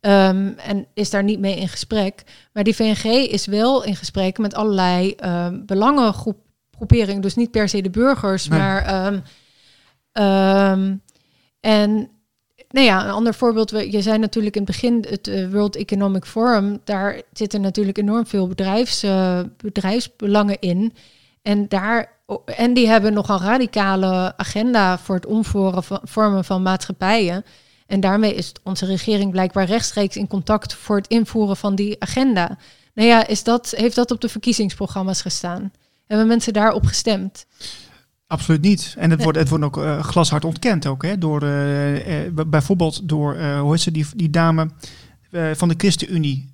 Um, 0.00 0.54
en 0.58 0.86
is 0.94 1.10
daar 1.10 1.22
niet 1.22 1.38
mee 1.38 1.56
in 1.56 1.68
gesprek. 1.68 2.22
Maar 2.52 2.64
die 2.64 2.74
VNG 2.74 3.04
is 3.04 3.46
wel 3.46 3.84
in 3.84 3.96
gesprek 3.96 4.38
met 4.38 4.54
allerlei 4.54 5.14
um, 5.24 5.66
belangengroeperingen. 5.66 7.20
Dus 7.20 7.34
niet 7.34 7.50
per 7.50 7.68
se 7.68 7.82
de 7.82 7.90
burgers, 7.90 8.48
nee. 8.48 8.58
maar. 8.58 9.12
Um, 10.72 11.02
en 11.60 12.10
nou 12.70 12.86
ja, 12.86 13.04
een 13.04 13.10
ander 13.10 13.34
voorbeeld. 13.34 13.70
Je 13.70 14.02
zei 14.02 14.18
natuurlijk 14.18 14.56
in 14.56 14.62
het 14.62 14.70
begin 14.70 15.04
het 15.08 15.26
uh, 15.26 15.52
World 15.52 15.76
Economic 15.76 16.24
Forum. 16.24 16.80
Daar 16.84 17.22
zitten 17.32 17.60
natuurlijk 17.60 17.98
enorm 17.98 18.26
veel 18.26 18.48
bedrijfs, 18.48 19.04
uh, 19.04 19.40
bedrijfsbelangen 19.56 20.58
in. 20.60 20.92
En 21.42 21.68
daar 21.68 22.14
en 22.44 22.74
die 22.74 22.88
hebben 22.88 23.12
nogal 23.12 23.40
radicale 23.40 24.32
agenda 24.36 24.98
voor 24.98 25.14
het 25.14 25.26
omvormen 25.26 25.82
van, 25.82 26.00
vormen 26.02 26.44
van 26.44 26.62
maatschappijen. 26.62 27.44
En 27.86 28.00
daarmee 28.00 28.34
is 28.34 28.52
onze 28.62 28.86
regering 28.86 29.30
blijkbaar 29.30 29.64
rechtstreeks 29.64 30.16
in 30.16 30.26
contact 30.26 30.74
voor 30.74 30.96
het 30.96 31.06
invoeren 31.06 31.56
van 31.56 31.74
die 31.74 31.96
agenda. 31.98 32.58
Nou 32.94 33.08
ja, 33.08 33.26
is 33.26 33.42
dat, 33.42 33.74
heeft 33.76 33.94
dat 33.94 34.10
op 34.10 34.20
de 34.20 34.28
verkiezingsprogramma's 34.28 35.22
gestaan? 35.22 35.72
Hebben 36.06 36.26
mensen 36.26 36.52
daarop 36.52 36.86
gestemd? 36.86 37.46
Absoluut 38.28 38.60
niet. 38.60 38.94
En 38.98 39.10
het, 39.10 39.22
wordt, 39.22 39.38
het 39.38 39.48
wordt 39.48 39.64
ook 39.64 39.76
uh, 39.76 40.02
glashard 40.02 40.44
ontkend 40.44 40.86
ook. 40.86 41.02
Hè, 41.02 41.18
door, 41.18 41.42
uh, 41.42 42.24
uh, 42.26 42.30
bijvoorbeeld 42.46 43.08
door, 43.08 43.36
hoe 43.58 43.70
heet 43.70 43.80
ze, 43.80 43.90
die, 43.90 44.06
die 44.16 44.30
dame 44.30 44.70
van 45.52 45.68
de 45.68 45.74
ChristenUnie. 45.76 46.52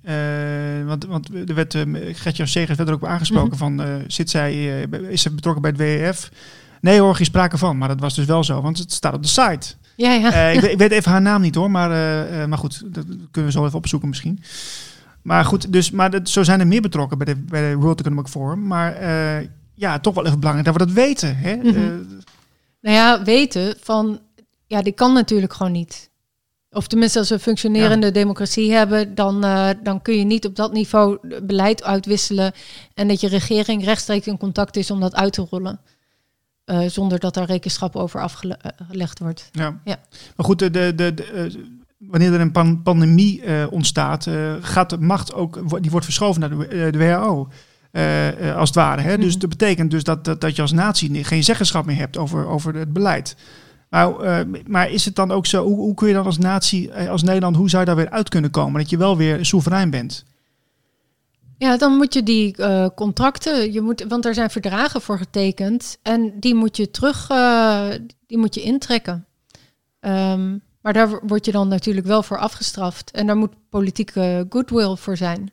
Want, 0.85 1.05
want 1.05 1.29
er 1.49 1.55
werd, 1.55 1.73
uh, 1.73 2.15
Gertjan 2.15 2.47
Segers 2.47 2.77
werd 2.77 2.89
er 2.89 2.95
ook 2.95 3.05
aangesproken 3.05 3.57
mm 3.57 3.77
-hmm. 3.77 3.87
van, 3.87 4.01
zit 4.07 4.29
zij, 4.29 4.81
is 5.09 5.21
ze 5.21 5.31
betrokken 5.31 5.61
bij 5.61 5.71
het 5.71 5.79
WEF? 5.79 6.31
Nee 6.81 6.99
hoor, 6.99 7.15
geen 7.15 7.25
sprake 7.25 7.57
van. 7.57 7.77
Maar 7.77 7.87
dat 7.87 7.99
was 7.99 8.15
dus 8.15 8.25
wel 8.25 8.43
zo, 8.43 8.61
want 8.61 8.77
het 8.77 8.91
staat 8.91 9.13
op 9.13 9.23
de 9.23 9.27
site. 9.27 9.73
Ja, 9.95 10.13
ja. 10.13 10.33
ik, 10.33 10.61
ik, 10.61 10.77
weet 10.77 10.91
even 10.91 11.11
haar 11.11 11.21
naam 11.21 11.41
niet 11.41 11.55
hoor, 11.55 11.71
maar, 11.71 11.89
maar 12.47 12.57
goed, 12.57 12.83
dat 12.93 13.05
kunnen 13.31 13.51
we 13.51 13.57
zo 13.57 13.65
even 13.65 13.77
opzoeken 13.77 14.09
misschien. 14.09 14.43
Maar 15.21 15.45
goed, 15.45 15.73
dus, 15.73 15.91
maar 15.91 16.11
dat, 16.11 16.29
zo 16.29 16.43
zijn 16.43 16.59
er 16.59 16.67
meer 16.67 16.81
betrokken 16.81 17.17
bij 17.17 17.33
de, 17.33 17.35
bij 17.35 17.69
de 17.69 17.75
World 17.75 17.99
Economic 17.99 18.27
Forum. 18.27 18.67
Maar 18.67 18.95
ja, 19.73 19.99
toch 19.99 20.13
wel 20.13 20.25
even 20.25 20.39
belangrijk 20.39 20.67
dat 20.67 20.79
we 20.79 20.85
dat 20.85 20.95
weten. 21.05 21.37
Hè? 21.37 21.55
Mm 21.55 21.61
-hmm. 21.61 22.07
nou 22.81 22.95
ja, 22.95 23.23
weten 23.23 23.75
van, 23.79 24.19
ja, 24.67 24.81
die 24.81 24.93
kan 24.93 25.13
natuurlijk 25.13 25.53
gewoon 25.53 25.71
niet. 25.71 26.11
Of 26.71 26.87
tenminste, 26.87 27.19
als 27.19 27.29
we 27.29 27.33
een 27.33 27.41
functionerende 27.41 28.05
ja. 28.05 28.11
democratie 28.11 28.71
hebben, 28.71 29.15
dan, 29.15 29.45
uh, 29.45 29.69
dan 29.83 30.01
kun 30.01 30.17
je 30.17 30.23
niet 30.23 30.45
op 30.45 30.55
dat 30.55 30.73
niveau 30.73 31.17
beleid 31.43 31.83
uitwisselen 31.83 32.51
en 32.93 33.07
dat 33.07 33.21
je 33.21 33.27
regering 33.27 33.83
rechtstreeks 33.83 34.27
in 34.27 34.37
contact 34.37 34.75
is 34.75 34.91
om 34.91 34.99
dat 34.99 35.15
uit 35.15 35.33
te 35.33 35.47
rollen. 35.49 35.79
Uh, 36.65 36.87
zonder 36.87 37.19
dat 37.19 37.33
daar 37.33 37.45
rekenschap 37.45 37.95
over 37.95 38.21
afgelegd 38.21 39.19
wordt. 39.19 39.49
Ja. 39.51 39.79
ja. 39.83 39.95
Maar 40.35 40.45
goed, 40.45 40.59
de, 40.59 40.69
de, 40.69 40.93
de, 40.95 41.13
de 41.13 41.51
wanneer 41.97 42.33
er 42.33 42.41
een 42.41 42.51
pan 42.51 42.81
pandemie 42.81 43.43
uh, 43.43 43.65
ontstaat, 43.69 44.27
gaat 44.61 44.89
de 44.89 44.97
macht 44.97 45.33
ook, 45.33 45.81
die 45.81 45.91
wordt 45.91 46.05
verschoven 46.05 46.41
naar 46.41 46.49
de, 46.49 46.89
de 46.91 46.97
WHO. 47.93 48.51
als 48.51 48.69
het 48.69 48.77
ware. 48.77 49.01
Hè? 49.01 49.07
Mm 49.07 49.13
-hmm. 49.13 49.23
Dus 49.23 49.37
dat 49.37 49.49
betekent 49.49 49.91
dus 49.91 50.03
dat, 50.03 50.25
dat, 50.25 50.41
dat 50.41 50.55
je 50.55 50.61
als 50.61 50.71
natie 50.71 51.23
geen 51.23 51.43
zeggenschap 51.43 51.85
meer 51.85 51.97
hebt 51.97 52.17
over, 52.17 52.47
over 52.47 52.75
het 52.75 52.93
beleid. 52.93 53.35
Maar, 53.89 54.43
uh, 54.45 54.61
maar 54.67 54.91
is 54.91 55.05
het 55.05 55.15
dan 55.15 55.31
ook 55.31 55.45
zo, 55.45 55.63
hoe, 55.63 55.77
hoe 55.77 55.93
kun 55.93 56.07
je 56.07 56.13
dan 56.13 56.25
als 56.25 56.37
natie, 56.37 56.93
als 56.93 57.23
Nederland, 57.23 57.55
hoe 57.55 57.69
zou 57.69 57.81
je 57.81 57.87
daar 57.87 57.97
weer 57.97 58.09
uit 58.09 58.29
kunnen 58.29 58.51
komen? 58.51 58.81
Dat 58.81 58.89
je 58.89 58.97
wel 58.97 59.17
weer 59.17 59.45
soeverein 59.45 59.89
bent? 59.89 60.25
Ja, 61.57 61.77
dan 61.77 61.95
moet 61.95 62.13
je 62.13 62.23
die 62.23 62.55
uh, 62.57 62.87
contracten, 62.95 63.73
je 63.73 63.81
moet, 63.81 64.05
want 64.07 64.25
er 64.25 64.33
zijn 64.33 64.49
verdragen 64.49 65.01
voor 65.01 65.17
getekend 65.17 65.97
en 66.01 66.33
die 66.39 66.55
moet 66.55 66.77
je 66.77 66.91
terug, 66.91 67.29
uh, 67.31 67.89
die 68.27 68.37
moet 68.37 68.55
je 68.55 68.61
intrekken. 68.61 69.25
Um, 69.99 70.61
maar 70.81 70.93
daar 70.93 71.19
word 71.27 71.45
je 71.45 71.51
dan 71.51 71.67
natuurlijk 71.67 72.07
wel 72.07 72.23
voor 72.23 72.37
afgestraft 72.37 73.11
en 73.11 73.27
daar 73.27 73.37
moet 73.37 73.69
politieke 73.69 74.45
goodwill 74.49 74.95
voor 74.95 75.17
zijn. 75.17 75.51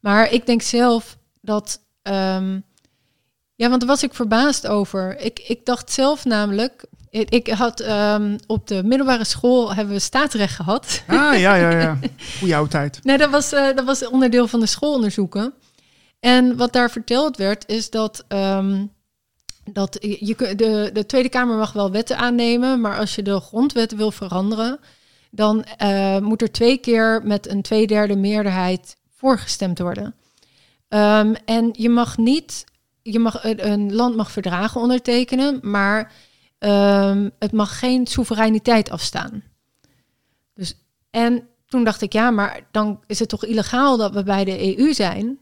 Maar 0.00 0.32
ik 0.32 0.46
denk 0.46 0.62
zelf 0.62 1.17
dat, 1.48 1.80
um, 2.02 2.64
ja, 3.54 3.68
want 3.68 3.80
daar 3.80 3.88
was 3.88 4.02
ik 4.02 4.14
verbaasd 4.14 4.66
over. 4.66 5.20
Ik, 5.20 5.38
ik 5.38 5.64
dacht 5.64 5.92
zelf 5.92 6.24
namelijk, 6.24 6.84
ik 7.10 7.48
had 7.48 7.80
um, 7.80 8.36
op 8.46 8.66
de 8.66 8.82
middelbare 8.84 9.24
school 9.24 9.74
hebben 9.74 9.94
we 9.94 10.00
staatsrecht 10.00 10.54
gehad. 10.54 11.02
Ah, 11.06 11.38
ja, 11.38 11.54
ja, 11.54 11.70
ja. 11.70 11.98
Goeie 12.38 12.56
oude 12.56 12.70
tijd. 12.70 13.00
nee, 13.02 13.18
dat 13.18 13.30
was, 13.30 13.52
uh, 13.52 13.74
dat 13.74 13.84
was 13.84 14.08
onderdeel 14.08 14.46
van 14.46 14.60
de 14.60 14.66
schoolonderzoeken. 14.66 15.54
En 16.20 16.56
wat 16.56 16.72
daar 16.72 16.90
verteld 16.90 17.36
werd, 17.36 17.68
is 17.68 17.90
dat, 17.90 18.24
um, 18.28 18.92
dat 19.64 19.96
je, 20.00 20.54
de, 20.56 20.90
de 20.92 21.06
Tweede 21.06 21.28
Kamer 21.28 21.56
mag 21.56 21.72
wel 21.72 21.90
wetten 21.90 22.16
aannemen, 22.16 22.80
maar 22.80 22.98
als 22.98 23.14
je 23.14 23.22
de 23.22 23.40
grondwet 23.40 23.94
wil 23.94 24.10
veranderen, 24.10 24.78
dan 25.30 25.64
uh, 25.82 26.18
moet 26.18 26.42
er 26.42 26.52
twee 26.52 26.78
keer 26.78 27.20
met 27.24 27.48
een 27.48 27.62
tweederde 27.62 28.16
meerderheid 28.16 28.96
voorgestemd 29.16 29.78
worden. 29.78 30.14
Um, 30.88 31.34
en 31.44 31.68
je 31.72 31.88
mag 31.88 32.16
niet, 32.16 32.64
je 33.02 33.18
mag, 33.18 33.44
een 33.44 33.94
land 33.94 34.16
mag 34.16 34.30
verdragen 34.30 34.80
ondertekenen, 34.80 35.58
maar 35.62 36.12
Um, 36.58 37.30
het 37.38 37.52
mag 37.52 37.78
geen 37.78 38.06
soevereiniteit 38.06 38.90
afstaan. 38.90 39.42
Dus, 40.54 40.74
en 41.10 41.48
toen 41.66 41.84
dacht 41.84 42.02
ik, 42.02 42.12
ja, 42.12 42.30
maar 42.30 42.66
dan 42.70 43.00
is 43.06 43.18
het 43.18 43.28
toch 43.28 43.44
illegaal 43.44 43.96
dat 43.96 44.12
we 44.12 44.22
bij 44.22 44.44
de 44.44 44.78
EU 44.78 44.92
zijn? 44.92 45.38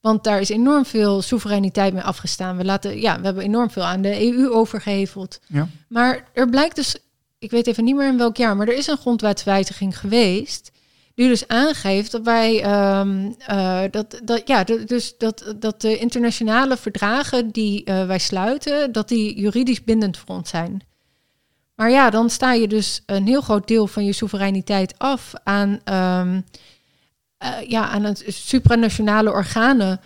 Want 0.00 0.24
daar 0.24 0.40
is 0.40 0.48
enorm 0.48 0.84
veel 0.84 1.22
soevereiniteit 1.22 1.92
mee 1.92 2.02
afgestaan. 2.02 2.56
We, 2.56 2.64
laten, 2.64 3.00
ja, 3.00 3.18
we 3.18 3.24
hebben 3.24 3.44
enorm 3.44 3.70
veel 3.70 3.84
aan 3.84 4.02
de 4.02 4.32
EU 4.32 4.50
overgeheveld. 4.50 5.40
Ja. 5.46 5.68
Maar 5.88 6.28
er 6.32 6.48
blijkt 6.48 6.76
dus, 6.76 6.96
ik 7.38 7.50
weet 7.50 7.66
even 7.66 7.84
niet 7.84 7.96
meer 7.96 8.08
in 8.08 8.18
welk 8.18 8.36
jaar, 8.36 8.56
maar 8.56 8.68
er 8.68 8.76
is 8.76 8.86
een 8.86 8.98
grondwetswijziging 8.98 9.98
geweest 9.98 10.70
die 11.16 11.28
dus 11.28 11.48
aangeeft 11.48 12.12
dat 12.12 12.22
wij 12.22 12.54
um, 13.00 13.36
uh, 13.50 13.82
dat, 13.90 14.20
dat 14.24 14.42
ja, 14.44 14.64
dus 14.64 15.18
dat, 15.18 15.54
dat 15.58 15.80
de 15.80 15.98
internationale 15.98 16.76
verdragen 16.76 17.50
die 17.50 17.82
uh, 17.84 18.06
wij 18.06 18.18
sluiten, 18.18 18.92
dat 18.92 19.08
die 19.08 19.40
juridisch 19.40 19.84
bindend 19.84 20.18
voor 20.18 20.36
ons 20.36 20.50
zijn. 20.50 20.82
Maar 21.74 21.90
ja, 21.90 22.10
dan 22.10 22.30
sta 22.30 22.52
je 22.52 22.68
dus 22.68 23.02
een 23.06 23.26
heel 23.26 23.40
groot 23.40 23.68
deel 23.68 23.86
van 23.86 24.04
je 24.04 24.12
soevereiniteit 24.12 24.98
af 24.98 25.32
aan, 25.44 25.68
um, 25.68 26.44
uh, 27.44 27.68
ja, 27.68 27.88
aan 27.88 28.04
het 28.04 28.24
supranationale 28.26 29.30
organen. 29.30 30.00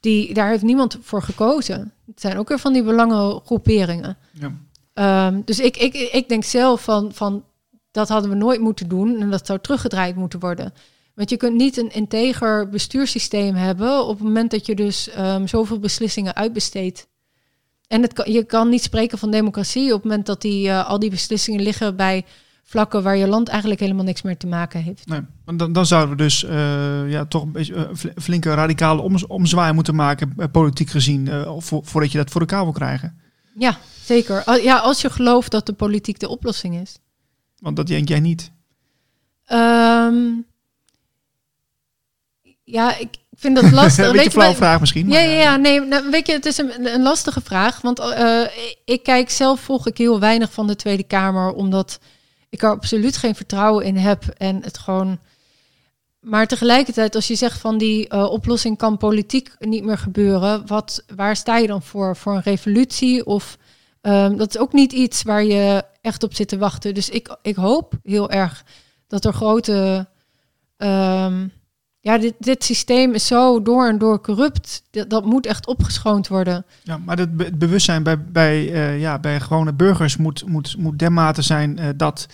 Die, 0.00 0.34
daar 0.34 0.48
heeft 0.48 0.62
niemand 0.62 0.98
voor 1.00 1.22
gekozen. 1.22 1.92
Het 2.06 2.20
zijn 2.20 2.38
ook 2.38 2.48
weer 2.48 2.58
van 2.58 2.72
die 2.72 2.82
belangengroeperingen. 2.82 4.16
Ja. 4.32 5.26
Um, 5.26 5.42
dus 5.44 5.60
ik, 5.60 5.76
ik, 5.76 5.94
ik 5.94 6.28
denk 6.28 6.44
zelf 6.44 6.82
van, 6.82 7.12
van 7.12 7.44
dat 7.92 8.08
hadden 8.08 8.30
we 8.30 8.36
nooit 8.36 8.60
moeten 8.60 8.88
doen 8.88 9.20
en 9.20 9.30
dat 9.30 9.46
zou 9.46 9.58
teruggedraaid 9.58 10.16
moeten 10.16 10.40
worden. 10.40 10.72
Want 11.14 11.30
je 11.30 11.36
kunt 11.36 11.54
niet 11.54 11.76
een 11.76 11.92
integer 11.92 12.68
bestuurssysteem 12.68 13.54
hebben 13.54 14.06
op 14.06 14.14
het 14.14 14.26
moment 14.26 14.50
dat 14.50 14.66
je 14.66 14.74
dus 14.74 15.08
ehm, 15.08 15.46
zoveel 15.46 15.78
beslissingen 15.78 16.34
uitbesteedt. 16.34 17.06
En 17.86 18.02
het 18.02 18.12
kan, 18.12 18.32
je 18.32 18.44
kan 18.44 18.68
niet 18.68 18.82
spreken 18.82 19.18
van 19.18 19.30
democratie 19.30 19.86
op 19.86 20.02
het 20.02 20.04
moment 20.04 20.26
dat 20.26 20.40
die, 20.40 20.68
eh, 20.68 20.88
al 20.88 20.98
die 20.98 21.10
beslissingen 21.10 21.62
liggen 21.62 21.96
bij 21.96 22.24
vlakken 22.64 23.02
waar 23.02 23.16
je 23.16 23.26
land 23.26 23.48
eigenlijk 23.48 23.80
helemaal 23.80 24.04
niks 24.04 24.22
meer 24.22 24.36
te 24.36 24.46
maken 24.46 24.82
heeft. 24.82 25.06
Nee, 25.06 25.20
dan, 25.56 25.72
dan 25.72 25.86
zouden 25.86 26.16
we 26.16 26.22
dus 26.22 26.44
eh, 26.44 27.10
ja, 27.10 27.24
toch 27.24 27.42
een 27.42 27.52
beetje 27.52 27.74
uh, 27.74 28.12
flinke 28.16 28.54
radicale 28.54 29.02
om, 29.02 29.16
omzwaai 29.26 29.72
moeten 29.72 29.94
maken, 29.94 30.50
politiek 30.50 30.90
gezien, 30.90 31.28
voor, 31.58 31.84
voordat 31.84 32.12
je 32.12 32.18
dat 32.18 32.30
voor 32.30 32.40
elkaar 32.40 32.62
wil 32.62 32.72
krijgen. 32.72 33.20
Ja, 33.58 33.78
zeker. 34.04 34.62
Ja, 34.62 34.78
als 34.78 35.00
je 35.00 35.10
gelooft 35.10 35.50
dat 35.50 35.66
de 35.66 35.72
politiek 35.72 36.18
de 36.18 36.28
oplossing 36.28 36.80
is. 36.80 36.98
Want 37.62 37.76
dat 37.76 37.86
denk 37.86 38.08
jij 38.08 38.20
niet. 38.20 38.50
Um, 39.52 40.46
ja, 42.64 42.96
ik 42.98 43.08
vind 43.36 43.54
dat 43.54 43.70
lastig. 43.80 44.06
een 44.06 44.12
beetje 44.12 44.30
flauwe 44.30 44.56
vraag 44.56 44.80
misschien. 44.80 45.08
Ja, 45.08 45.20
ja, 45.20 45.40
ja, 45.40 45.56
nee, 45.56 45.80
nou, 45.80 46.10
weet 46.10 46.26
je, 46.26 46.32
het 46.32 46.46
is 46.46 46.58
een, 46.58 46.94
een 46.94 47.02
lastige 47.02 47.40
vraag. 47.40 47.80
Want 47.80 48.00
uh, 48.00 48.42
ik 48.84 49.02
kijk 49.02 49.30
zelf, 49.30 49.60
volg 49.60 49.86
ik 49.86 49.98
heel 49.98 50.20
weinig 50.20 50.52
van 50.52 50.66
de 50.66 50.76
Tweede 50.76 51.02
Kamer, 51.02 51.52
omdat 51.52 51.98
ik 52.48 52.62
er 52.62 52.70
absoluut 52.70 53.16
geen 53.16 53.34
vertrouwen 53.34 53.84
in 53.84 53.96
heb. 53.96 54.24
En 54.36 54.62
het 54.62 54.78
gewoon. 54.78 55.18
Maar 56.20 56.46
tegelijkertijd, 56.46 57.14
als 57.14 57.26
je 57.26 57.34
zegt 57.34 57.60
van 57.60 57.78
die 57.78 58.14
uh, 58.14 58.24
oplossing 58.30 58.78
kan 58.78 58.96
politiek 58.96 59.54
niet 59.58 59.84
meer 59.84 59.98
gebeuren, 59.98 60.66
wat, 60.66 61.04
waar 61.16 61.36
sta 61.36 61.56
je 61.56 61.66
dan 61.66 61.82
voor? 61.82 62.16
Voor 62.16 62.34
een 62.34 62.42
revolutie? 62.42 63.26
Of 63.26 63.58
um, 64.02 64.36
dat 64.36 64.54
is 64.54 64.60
ook 64.60 64.72
niet 64.72 64.92
iets 64.92 65.22
waar 65.22 65.44
je 65.44 65.84
echt 66.02 66.22
op 66.22 66.34
zit 66.34 66.48
te 66.48 66.58
wachten. 66.58 66.94
Dus 66.94 67.08
ik, 67.08 67.36
ik 67.42 67.56
hoop 67.56 67.94
heel 68.02 68.30
erg 68.30 68.64
dat 69.06 69.24
er 69.24 69.32
grote. 69.32 70.06
Um, 70.76 71.52
ja, 72.00 72.18
dit, 72.18 72.34
dit 72.38 72.64
systeem 72.64 73.14
is 73.14 73.26
zo 73.26 73.62
door 73.62 73.86
en 73.86 73.98
door 73.98 74.20
corrupt. 74.20 74.82
Dat, 74.90 75.10
dat 75.10 75.24
moet 75.24 75.46
echt 75.46 75.66
opgeschoond 75.66 76.28
worden. 76.28 76.64
Ja, 76.82 76.98
maar 76.98 77.18
het, 77.18 77.36
be 77.36 77.44
het 77.44 77.58
bewustzijn 77.58 78.02
bij, 78.02 78.24
bij, 78.24 78.70
uh, 78.70 79.00
ja, 79.00 79.18
bij 79.18 79.40
gewone 79.40 79.72
burgers 79.72 80.16
moet, 80.16 80.46
moet, 80.46 80.76
moet 80.78 80.98
dermate 80.98 81.42
zijn 81.42 81.80
uh, 81.80 81.86
dat, 81.96 82.26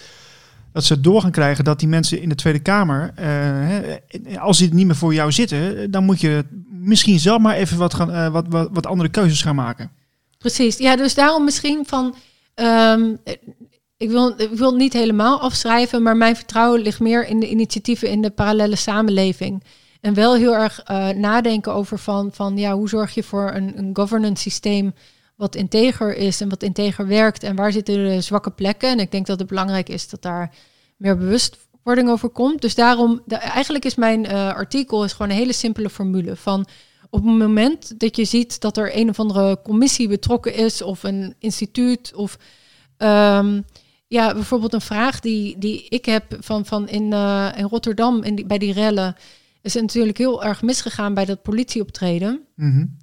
dat 0.72 0.85
ze 0.85 1.00
door 1.00 1.20
gaan 1.20 1.31
krijgen 1.31 1.64
dat 1.64 1.78
die 1.78 1.88
mensen 1.88 2.20
in 2.20 2.28
de 2.28 2.35
Tweede 2.35 2.59
Kamer, 2.59 3.14
uh, 3.20 4.38
als 4.38 4.59
die 4.59 4.74
niet 4.74 4.87
meer 4.87 4.96
voor 4.96 5.14
jou 5.14 5.33
zitten, 5.33 5.90
dan 5.90 6.04
moet 6.04 6.20
je 6.20 6.44
misschien 6.70 7.18
zelf 7.18 7.40
maar 7.40 7.54
even 7.54 7.78
wat, 7.78 7.94
gaan, 7.94 8.33
wat, 8.33 8.46
wat, 8.48 8.68
wat 8.72 8.87
andere 8.87 9.09
keuzes 9.09 9.42
gaan 9.42 9.54
maken. 9.54 9.90
Precies, 10.38 10.76
ja, 10.76 10.96
dus 10.96 11.14
daarom 11.14 11.44
misschien 11.44 11.85
van. 11.87 12.14
Um, 12.54 13.18
ik 13.98 14.11
wil, 14.11 14.34
ik 14.37 14.50
wil 14.50 14.68
het 14.68 14.78
niet 14.78 14.92
helemaal 14.92 15.40
afschrijven, 15.40 16.02
maar 16.02 16.16
mijn 16.16 16.37
vertrouwen 16.37 16.80
ligt 16.80 17.00
meer 17.00 17.26
in 17.26 17.40
de 17.40 17.48
initiatieven 17.48 18.08
in 18.08 18.22
de 18.22 18.30
parallele 18.30 18.76
samenleving. 18.76 19.62
En 20.00 20.14
wel 20.14 20.34
heel 20.34 20.54
erg 20.54 20.82
uh, 20.90 21.08
nadenken 21.08 21.72
over 21.72 21.98
van, 21.98 22.32
van 22.32 22.56
ja, 22.56 22.74
hoe 22.74 22.88
zorg 22.88 23.14
je 23.14 23.22
voor 23.22 23.50
een, 23.54 23.78
een 23.78 23.90
governance 23.92 24.42
systeem 24.42 24.94
wat 25.37 25.54
integer 25.54 26.16
is 26.16 26.40
en 26.40 26.48
wat 26.48 26.62
integer 26.62 27.06
werkt 27.06 27.42
en 27.42 27.56
waar 27.56 27.72
zitten 27.72 27.94
de 27.94 28.20
zwakke 28.20 28.50
plekken. 28.50 28.90
En 28.90 28.98
ik 28.98 29.11
denk 29.11 29.26
dat 29.26 29.38
het 29.38 29.48
belangrijk 29.48 29.88
is 29.88 30.08
dat 30.08 30.22
daar 30.22 30.54
meer 30.96 31.16
bewustwording 31.16 32.08
over 32.08 32.28
komt. 32.28 32.61
Dus 32.61 32.74
daarom, 32.74 33.22
eigenlijk 33.28 33.84
is 33.84 33.94
mijn 33.94 34.24
uh, 34.24 34.54
artikel 34.54 35.04
is 35.04 35.12
gewoon 35.12 35.30
een 35.30 35.37
hele 35.37 35.52
simpele 35.52 35.90
formule 35.90 36.37
van 36.37 36.66
op 37.11 37.24
het 37.24 37.37
moment 37.37 38.00
dat 38.00 38.16
je 38.16 38.24
ziet 38.24 38.61
dat 38.61 38.76
er 38.76 38.96
een 38.96 39.08
of 39.08 39.20
andere 39.20 39.58
commissie 39.62 40.08
betrokken 40.08 40.54
is 40.54 40.82
of 40.82 41.02
een 41.02 41.34
instituut 41.38 42.12
of 42.14 42.38
um, 42.98 43.64
ja, 44.09 44.35
bijvoorbeeld 44.35 44.73
een 44.73 44.81
vraag 44.81 45.21
die, 45.21 45.59
die 45.59 45.87
ik 45.88 46.05
heb 46.05 46.37
van, 46.40 46.66
van 46.66 46.88
in, 46.88 47.12
uh, 47.12 47.49
in 47.57 47.64
Rotterdam 47.64 48.23
in 48.23 48.35
die, 48.35 48.47
bij 48.47 48.59
die 48.59 48.73
rellen. 48.73 49.16
Is 49.62 49.75
het 49.75 49.83
natuurlijk 49.83 50.18
heel 50.18 50.44
erg 50.44 50.62
misgegaan 50.62 51.14
bij 51.14 51.25
dat 51.25 51.42
politieoptreden. 51.42 52.40
Mm 52.55 52.73
-hmm. 52.73 52.97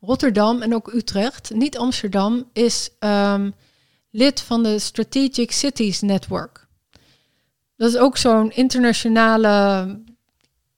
Rotterdam 0.00 0.62
en 0.62 0.74
ook 0.74 0.92
Utrecht, 0.92 1.50
niet 1.54 1.78
Amsterdam, 1.78 2.44
is 2.52 2.90
um, 3.00 3.54
lid 4.10 4.40
van 4.40 4.62
de 4.62 4.78
Strategic 4.78 5.52
Cities 5.52 6.00
Network. 6.00 6.66
Dat 7.76 7.88
is 7.88 7.96
ook 7.96 8.16
zo'n 8.16 8.50
internationale 8.50 9.86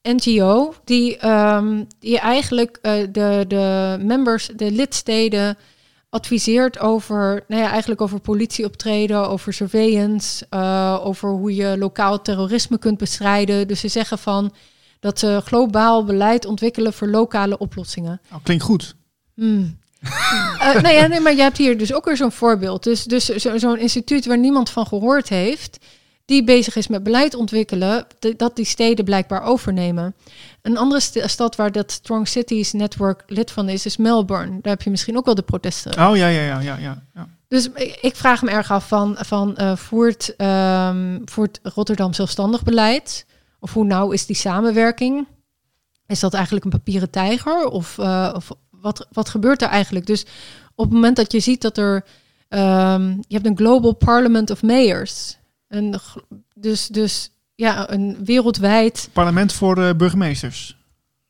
NGO 0.01 0.73
die, 0.83 1.27
um, 1.27 1.87
die 1.99 2.19
eigenlijk 2.19 2.79
uh, 2.81 2.91
de, 3.11 3.45
de 3.47 3.97
members, 4.01 4.49
de 4.55 4.71
lidsteden 4.71 5.57
adviseert 6.13 6.79
over, 6.79 7.43
nou 7.47 7.61
ja, 7.61 7.69
eigenlijk 7.69 8.01
over 8.01 8.19
politieoptreden, 8.19 9.29
over 9.29 9.53
surveillance, 9.53 10.45
uh, 10.49 10.99
over 11.03 11.29
hoe 11.29 11.55
je 11.55 11.77
lokaal 11.77 12.21
terrorisme 12.21 12.77
kunt 12.77 12.97
bestrijden. 12.97 13.67
Dus 13.67 13.79
ze 13.79 13.87
zeggen 13.87 14.17
van 14.17 14.53
dat 14.99 15.19
ze 15.19 15.41
globaal 15.45 16.05
beleid 16.05 16.45
ontwikkelen 16.45 16.93
voor 16.93 17.07
lokale 17.07 17.57
oplossingen. 17.57 18.21
Oh, 18.33 18.37
klinkt 18.43 18.63
goed. 18.63 18.95
Hmm. 19.35 19.79
uh, 20.03 20.81
nou 20.81 20.93
ja, 20.93 21.07
nee, 21.07 21.19
maar 21.19 21.35
je 21.35 21.41
hebt 21.41 21.57
hier 21.57 21.77
dus 21.77 21.93
ook 21.93 22.05
weer 22.05 22.17
zo'n 22.17 22.31
voorbeeld. 22.31 22.83
Dus, 22.83 23.03
dus 23.03 23.25
zo'n 23.25 23.59
zo 23.59 23.73
instituut 23.73 24.25
waar 24.25 24.37
niemand 24.37 24.69
van 24.69 24.87
gehoord 24.87 25.29
heeft, 25.29 25.85
die 26.25 26.43
bezig 26.43 26.75
is 26.75 26.87
met 26.87 27.03
beleid 27.03 27.35
ontwikkelen, 27.35 28.05
dat 28.37 28.55
die 28.55 28.65
steden 28.65 29.05
blijkbaar 29.05 29.41
overnemen. 29.41 30.15
Een 30.61 30.77
andere 30.77 30.99
st 30.99 31.19
stad 31.25 31.55
waar 31.55 31.71
dat 31.71 31.91
Strong 31.91 32.27
Cities 32.27 32.73
Network 32.73 33.23
lid 33.27 33.51
van 33.51 33.69
is, 33.69 33.85
is 33.85 33.97
Melbourne. 33.97 34.59
Daar 34.61 34.73
heb 34.73 34.81
je 34.81 34.89
misschien 34.89 35.17
ook 35.17 35.25
wel 35.25 35.35
de 35.35 35.41
protesten. 35.41 35.91
Oh 35.91 36.17
ja, 36.17 36.27
ja, 36.27 36.27
ja, 36.27 36.59
ja, 36.59 36.77
ja. 36.77 37.03
ja. 37.13 37.27
Dus 37.47 37.69
ik 38.01 38.15
vraag 38.15 38.41
me 38.41 38.51
erg 38.51 38.71
af 38.71 38.87
van, 38.87 39.15
van 39.19 39.55
uh, 39.57 39.75
voert, 39.75 40.33
um, 40.37 41.21
voert 41.25 41.59
Rotterdam 41.63 42.13
zelfstandig 42.13 42.63
beleid? 42.63 43.25
Of 43.59 43.73
hoe 43.73 43.85
nauw 43.85 44.11
is 44.11 44.25
die 44.25 44.35
samenwerking? 44.35 45.27
Is 46.07 46.19
dat 46.19 46.33
eigenlijk 46.33 46.65
een 46.65 46.71
papieren 46.71 47.09
tijger? 47.09 47.67
Of, 47.67 47.97
uh, 47.97 48.33
of 48.35 48.51
wat, 48.69 49.07
wat 49.11 49.29
gebeurt 49.29 49.61
er 49.61 49.67
eigenlijk? 49.67 50.05
Dus 50.05 50.25
op 50.75 50.85
het 50.85 50.93
moment 50.93 51.15
dat 51.15 51.31
je 51.31 51.39
ziet 51.39 51.61
dat 51.61 51.77
er... 51.77 52.05
Um, 52.49 53.23
je 53.27 53.35
hebt 53.35 53.45
een 53.45 53.57
Global 53.57 53.93
Parliament 53.93 54.49
of 54.49 54.61
Mayors. 54.61 55.37
Een, 55.73 55.95
dus, 56.53 56.87
dus 56.87 57.31
ja, 57.55 57.91
een 57.91 58.17
wereldwijd. 58.25 59.09
Parlement 59.13 59.53
voor 59.53 59.77
uh, 59.77 59.89
burgemeesters. 59.97 60.77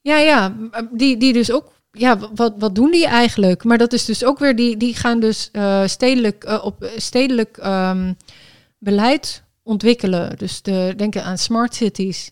Ja, 0.01 0.17
ja, 0.17 0.55
die, 0.91 1.17
die 1.17 1.33
dus 1.33 1.51
ook. 1.51 1.71
Ja, 1.91 2.17
wat, 2.35 2.53
wat 2.57 2.75
doen 2.75 2.91
die 2.91 3.07
eigenlijk? 3.07 3.63
Maar 3.63 3.77
dat 3.77 3.93
is 3.93 4.05
dus 4.05 4.25
ook 4.25 4.39
weer, 4.39 4.55
die, 4.55 4.77
die 4.77 4.95
gaan 4.95 5.19
dus 5.19 5.49
uh, 5.51 5.85
stedelijk, 5.85 6.45
uh, 6.47 6.65
op 6.65 6.89
stedelijk 6.97 7.57
um, 7.65 8.17
beleid 8.77 9.43
ontwikkelen. 9.63 10.37
Dus 10.37 10.61
de, 10.61 10.93
denken 10.97 11.23
aan 11.23 11.37
smart 11.37 11.75
cities. 11.75 12.31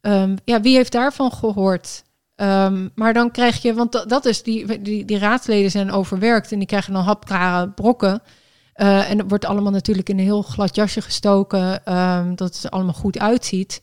Um, 0.00 0.34
ja, 0.44 0.60
wie 0.60 0.76
heeft 0.76 0.92
daarvan 0.92 1.32
gehoord? 1.32 2.04
Um, 2.36 2.90
maar 2.94 3.12
dan 3.12 3.30
krijg 3.30 3.62
je, 3.62 3.74
want 3.74 3.92
dat, 3.92 4.08
dat 4.08 4.24
is, 4.24 4.42
die, 4.42 4.82
die, 4.82 5.04
die 5.04 5.18
raadsleden 5.18 5.70
zijn 5.70 5.90
overwerkt 5.90 6.52
en 6.52 6.58
die 6.58 6.66
krijgen 6.66 6.92
dan 6.92 7.04
hapklare 7.04 7.68
brokken. 7.68 8.22
Uh, 8.76 9.10
en 9.10 9.18
het 9.18 9.28
wordt 9.28 9.44
allemaal 9.44 9.72
natuurlijk 9.72 10.08
in 10.08 10.18
een 10.18 10.24
heel 10.24 10.42
glad 10.42 10.74
jasje 10.74 11.00
gestoken, 11.00 11.94
um, 11.96 12.36
dat 12.36 12.56
het 12.56 12.70
allemaal 12.70 12.94
goed 12.94 13.18
uitziet. 13.18 13.82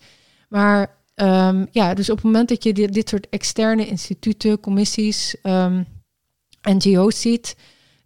Maar 0.49 0.97
um, 1.15 1.67
ja, 1.71 1.93
dus 1.93 2.09
op 2.09 2.15
het 2.15 2.25
moment 2.25 2.49
dat 2.49 2.63
je 2.63 2.73
dit, 2.73 2.93
dit 2.93 3.09
soort 3.09 3.29
externe 3.29 3.87
instituten, 3.87 4.59
commissies, 4.59 5.35
um, 5.43 5.85
NGO's 6.61 7.21
ziet, 7.21 7.55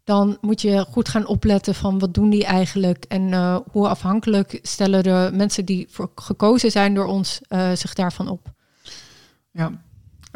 dan 0.03 0.37
moet 0.41 0.61
je 0.61 0.85
goed 0.89 1.09
gaan 1.09 1.27
opletten 1.27 1.75
van 1.75 1.99
wat 1.99 2.13
doen 2.13 2.29
die 2.29 2.45
eigenlijk 2.45 3.05
en 3.07 3.21
uh, 3.21 3.57
hoe 3.71 3.87
afhankelijk 3.87 4.59
stellen 4.61 5.03
de 5.03 5.29
mensen 5.33 5.65
die 5.65 5.87
voor 5.89 6.11
gekozen 6.15 6.71
zijn 6.71 6.93
door 6.93 7.05
ons 7.05 7.41
uh, 7.49 7.71
zich 7.71 7.93
daarvan 7.93 8.27
op. 8.27 8.53
Ja, 9.51 9.84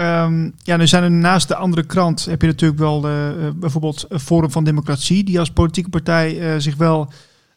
Um, 0.01 0.53
ja, 0.63 0.77
nu 0.77 0.87
zijn 0.87 1.03
er 1.03 1.11
naast 1.11 1.47
de 1.47 1.55
andere 1.55 1.83
krant 1.83 2.25
heb 2.25 2.41
je 2.41 2.47
natuurlijk 2.47 2.79
wel 2.79 3.09
uh, 3.09 3.49
bijvoorbeeld 3.55 4.05
Forum 4.09 4.51
van 4.51 4.63
Democratie, 4.63 5.23
die 5.23 5.39
als 5.39 5.51
politieke 5.51 5.89
partij 5.89 6.53
uh, 6.53 6.59
zich 6.59 6.75
wel 6.75 7.11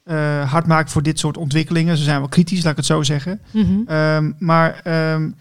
uh, 0.05 0.51
hard 0.51 0.67
maakt 0.67 0.91
voor 0.91 1.03
dit 1.03 1.19
soort 1.19 1.37
ontwikkelingen. 1.37 1.97
Ze 1.97 2.03
zijn 2.03 2.19
wel 2.19 2.29
kritisch, 2.29 2.63
laat 2.63 2.71
ik 2.71 2.77
het 2.77 2.87
zo 2.87 3.03
zeggen. 3.03 3.41
Mm 3.51 3.65
-hmm. 3.65 3.97
um, 3.97 4.35
maar 4.39 4.81
um, 5.15 5.35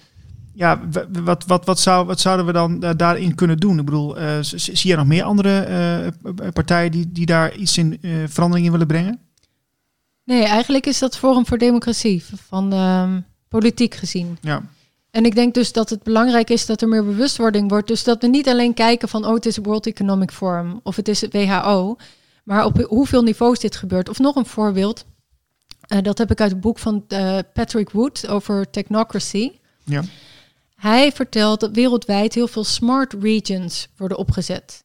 ja, 0.54 0.82
wat, 1.24 1.46
wat, 1.46 1.66
wat, 1.66 1.80
zou, 1.80 2.06
wat 2.06 2.20
zouden 2.20 2.46
we 2.46 2.52
dan 2.52 2.80
daarin 2.98 3.36
kunnen 3.36 3.58
doen? 3.58 3.80
Ik 3.80 3.86
bedoel, 3.86 4.16
zie 4.42 4.90
je 4.90 4.96
nog 4.96 5.06
meer 5.06 5.24
andere 5.24 6.14
partijen 6.54 6.92
die, 6.92 7.12
die 7.12 7.26
daar 7.26 7.56
iets 7.56 7.78
in 7.78 8.00
verandering 8.28 8.66
in 8.66 8.72
willen 8.72 8.88
brengen? 8.88 9.20
Nee, 10.24 10.44
eigenlijk 10.44 10.86
is 10.86 11.00
dat 11.00 11.18
Forum 11.18 11.46
voor 11.46 11.58
Democratie, 11.58 12.24
van 12.48 12.74
politiek 13.48 13.96
gezien. 13.96 14.38
Ja. 14.42 14.64
En 15.12 15.26
ik 15.26 15.36
denk 15.36 15.54
dus 15.54 15.72
dat 15.72 15.90
het 15.90 16.04
belangrijk 16.04 16.50
is 16.50 16.66
dat 16.66 16.82
er 16.82 16.88
meer 16.88 17.06
bewustwording 17.06 17.70
wordt. 17.70 17.88
Dus 17.88 18.04
dat 18.04 18.22
we 18.22 18.28
niet 18.28 18.48
alleen 18.48 18.74
kijken 18.74 19.10
van, 19.10 19.26
oh, 19.26 19.34
het 19.34 19.46
is 19.46 19.58
World 19.58 19.88
Economic 19.88 20.32
Forum 20.32 20.80
of 20.84 20.96
het 20.96 21.08
is 21.08 21.22
het 21.22 21.34
WHO, 21.34 21.98
maar 22.44 22.66
op 22.66 22.86
hoeveel 22.88 23.24
niveaus 23.24 23.60
dit 23.60 23.76
gebeurt. 23.76 24.10
Of 24.10 24.20
nog 24.20 24.36
een 24.36 24.46
voorbeeld, 24.46 25.06
uh, 25.94 26.02
dat 26.02 26.18
heb 26.18 26.32
ik 26.32 26.42
uit 26.42 26.52
het 26.52 26.62
boek 26.62 26.80
van 26.80 27.06
uh, 27.08 27.38
Patrick 27.54 27.90
Wood 27.90 28.28
over 28.28 28.70
technocracy. 28.70 29.52
Ja. 29.84 30.04
Hij 30.76 31.12
vertelt 31.12 31.60
dat 31.60 31.76
wereldwijd 31.76 32.34
heel 32.34 32.48
veel 32.48 32.64
smart 32.64 33.14
regions 33.14 33.88
worden 33.98 34.18
opgezet. 34.18 34.84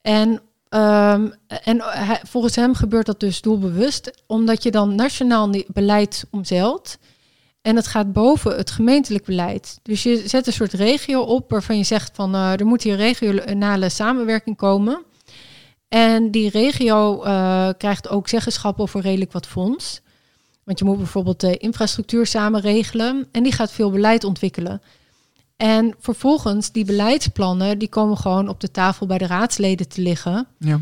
En, 0.00 0.28
um, 0.28 1.34
en 1.46 1.80
hij, 1.80 2.20
volgens 2.22 2.56
hem 2.56 2.74
gebeurt 2.74 3.06
dat 3.06 3.20
dus 3.20 3.40
doelbewust, 3.40 4.22
omdat 4.26 4.62
je 4.62 4.70
dan 4.70 4.94
nationaal 4.94 5.50
beleid 5.66 6.24
omzeilt. 6.30 6.98
En 7.62 7.76
het 7.76 7.86
gaat 7.86 8.12
boven 8.12 8.56
het 8.56 8.70
gemeentelijk 8.70 9.24
beleid. 9.24 9.78
Dus 9.82 10.02
je 10.02 10.28
zet 10.28 10.46
een 10.46 10.52
soort 10.52 10.72
regio 10.72 11.20
op 11.20 11.50
waarvan 11.50 11.76
je 11.76 11.84
zegt 11.84 12.10
van 12.14 12.34
uh, 12.34 12.60
er 12.60 12.66
moet 12.66 12.82
hier 12.82 12.96
regionale 12.96 13.88
samenwerking 13.88 14.56
komen. 14.56 15.02
En 15.88 16.30
die 16.30 16.50
regio 16.50 17.24
uh, 17.24 17.68
krijgt 17.78 18.08
ook 18.08 18.28
zeggenschap 18.28 18.80
over 18.80 19.00
redelijk 19.00 19.32
wat 19.32 19.46
fonds. 19.46 20.00
Want 20.64 20.78
je 20.78 20.84
moet 20.84 20.96
bijvoorbeeld 20.96 21.40
de 21.40 21.56
infrastructuur 21.56 22.26
samen 22.26 22.60
regelen 22.60 23.28
en 23.32 23.42
die 23.42 23.52
gaat 23.52 23.72
veel 23.72 23.90
beleid 23.90 24.24
ontwikkelen. 24.24 24.82
En 25.56 25.94
vervolgens, 25.98 26.72
die 26.72 26.84
beleidsplannen, 26.84 27.78
die 27.78 27.88
komen 27.88 28.16
gewoon 28.16 28.48
op 28.48 28.60
de 28.60 28.70
tafel 28.70 29.06
bij 29.06 29.18
de 29.18 29.26
raadsleden 29.26 29.88
te 29.88 30.02
liggen. 30.02 30.46
Ja. 30.58 30.80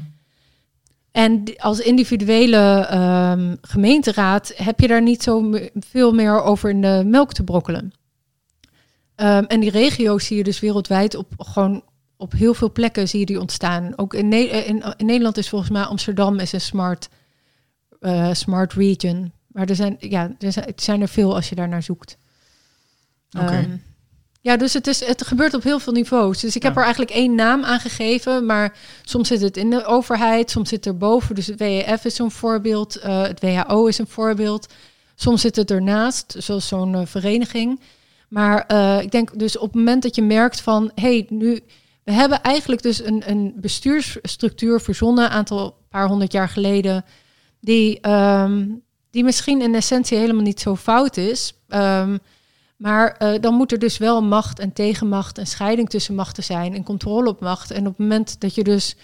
En 1.11 1.45
als 1.57 1.81
individuele 1.81 2.89
um, 2.93 3.59
gemeenteraad 3.61 4.53
heb 4.57 4.81
je 4.81 4.89
daar 4.89 5.03
niet 5.03 5.23
zo 5.23 5.59
veel 5.75 6.13
meer 6.13 6.43
over 6.43 6.71
in 6.71 6.81
de 6.81 7.03
melk 7.07 7.33
te 7.33 7.45
brokkelen. 7.45 7.93
Um, 9.17 9.45
en 9.45 9.61
die 9.61 9.71
regio's 9.71 10.27
zie 10.27 10.37
je 10.37 10.45
dus 10.45 10.61
wereldwijd 10.61 11.15
op 11.15 11.33
gewoon 11.37 11.83
op 12.17 12.33
heel 12.33 12.55
veel 12.55 12.73
plekken 12.73 13.09
zie 13.09 13.21
je 13.21 13.27
die 13.27 13.41
ontstaan. 13.41 13.93
Ook 13.97 14.15
in, 14.15 14.29
ne 14.29 14.39
in, 14.39 14.83
in 14.97 15.07
Nederland 15.07 15.37
is 15.37 15.49
volgens 15.49 15.71
mij 15.71 15.83
Amsterdam 15.83 16.39
is 16.39 16.53
een 16.53 16.61
smart, 16.61 17.09
uh, 18.01 18.33
smart 18.33 18.73
region. 18.73 19.33
Maar 19.47 19.69
er 19.69 19.75
zijn, 19.75 19.97
ja, 19.99 20.35
er 20.39 20.53
zijn, 20.53 20.73
zijn 20.77 21.01
er 21.01 21.09
veel 21.09 21.35
als 21.35 21.49
je 21.49 21.55
daar 21.55 21.69
naar 21.69 21.83
zoekt. 21.83 22.19
Oké. 23.39 23.57
Um, 23.57 23.83
ja, 24.41 24.57
dus 24.57 24.73
het, 24.73 24.87
is, 24.87 25.05
het 25.05 25.27
gebeurt 25.27 25.55
op 25.55 25.63
heel 25.63 25.79
veel 25.79 25.93
niveaus. 25.93 26.41
Dus 26.41 26.57
ik 26.57 26.63
heb 26.63 26.77
er 26.77 26.83
eigenlijk 26.83 27.11
één 27.11 27.35
naam 27.35 27.65
aan 27.65 27.81
gegeven, 27.81 28.47
maar 28.47 28.77
soms 29.03 29.29
zit 29.29 29.41
het 29.41 29.57
in 29.57 29.71
de 29.71 29.85
overheid, 29.85 30.51
soms 30.51 30.69
zit 30.69 30.87
er 30.87 30.97
boven. 30.97 31.35
Dus 31.35 31.47
het 31.47 31.59
WEF 31.59 32.05
is 32.05 32.19
een 32.19 32.31
voorbeeld, 32.31 32.99
uh, 33.05 33.23
het 33.23 33.41
WHO 33.41 33.87
is 33.87 33.99
een 33.99 34.07
voorbeeld. 34.07 34.67
Soms 35.15 35.41
zit 35.41 35.57
het 35.57 35.71
ernaast, 35.71 36.35
zoals 36.39 36.69
zo'n 36.69 36.93
uh, 36.93 37.01
vereniging. 37.05 37.81
Maar 38.29 38.65
uh, 38.73 39.01
ik 39.03 39.11
denk 39.11 39.39
dus 39.39 39.57
op 39.57 39.67
het 39.67 39.75
moment 39.75 40.03
dat 40.03 40.15
je 40.15 40.23
merkt 40.23 40.61
van, 40.61 40.91
hé, 40.95 41.03
hey, 41.03 41.27
nu, 41.29 41.61
we 42.05 42.13
hebben 42.13 42.43
eigenlijk 42.43 42.83
dus 42.83 43.05
een, 43.05 43.23
een 43.27 43.53
bestuursstructuur 43.57 44.81
verzonnen, 44.81 45.25
een 45.25 45.31
aantal 45.31 45.77
paar 45.89 46.09
honderd 46.09 46.33
jaar 46.33 46.49
geleden, 46.49 47.05
die, 47.61 48.09
um, 48.09 48.83
die 49.11 49.25
misschien 49.25 49.63
in 49.63 49.75
essentie 49.75 50.19
helemaal 50.19 50.43
niet 50.43 50.61
zo 50.61 50.77
fout 50.77 51.17
is. 51.17 51.55
Um, 51.69 52.19
maar 52.79 53.17
uh, 53.19 53.41
dan 53.41 53.55
moet 53.55 53.73
er 53.73 53.79
dus 53.79 53.99
wel 53.99 54.23
macht 54.23 54.59
en 54.59 54.73
tegenmacht 54.73 55.39
en 55.39 55.47
scheiding 55.47 55.91
tussen 55.91 56.15
machten 56.15 56.45
zijn 56.45 56.75
en 56.75 56.85
controle 56.85 57.29
op 57.29 57.41
macht. 57.41 57.71
En 57.71 57.81
op 57.81 57.87
het 57.87 57.99
moment 57.99 58.41
dat 58.41 58.55
je 58.55 58.65
dus 58.65 58.97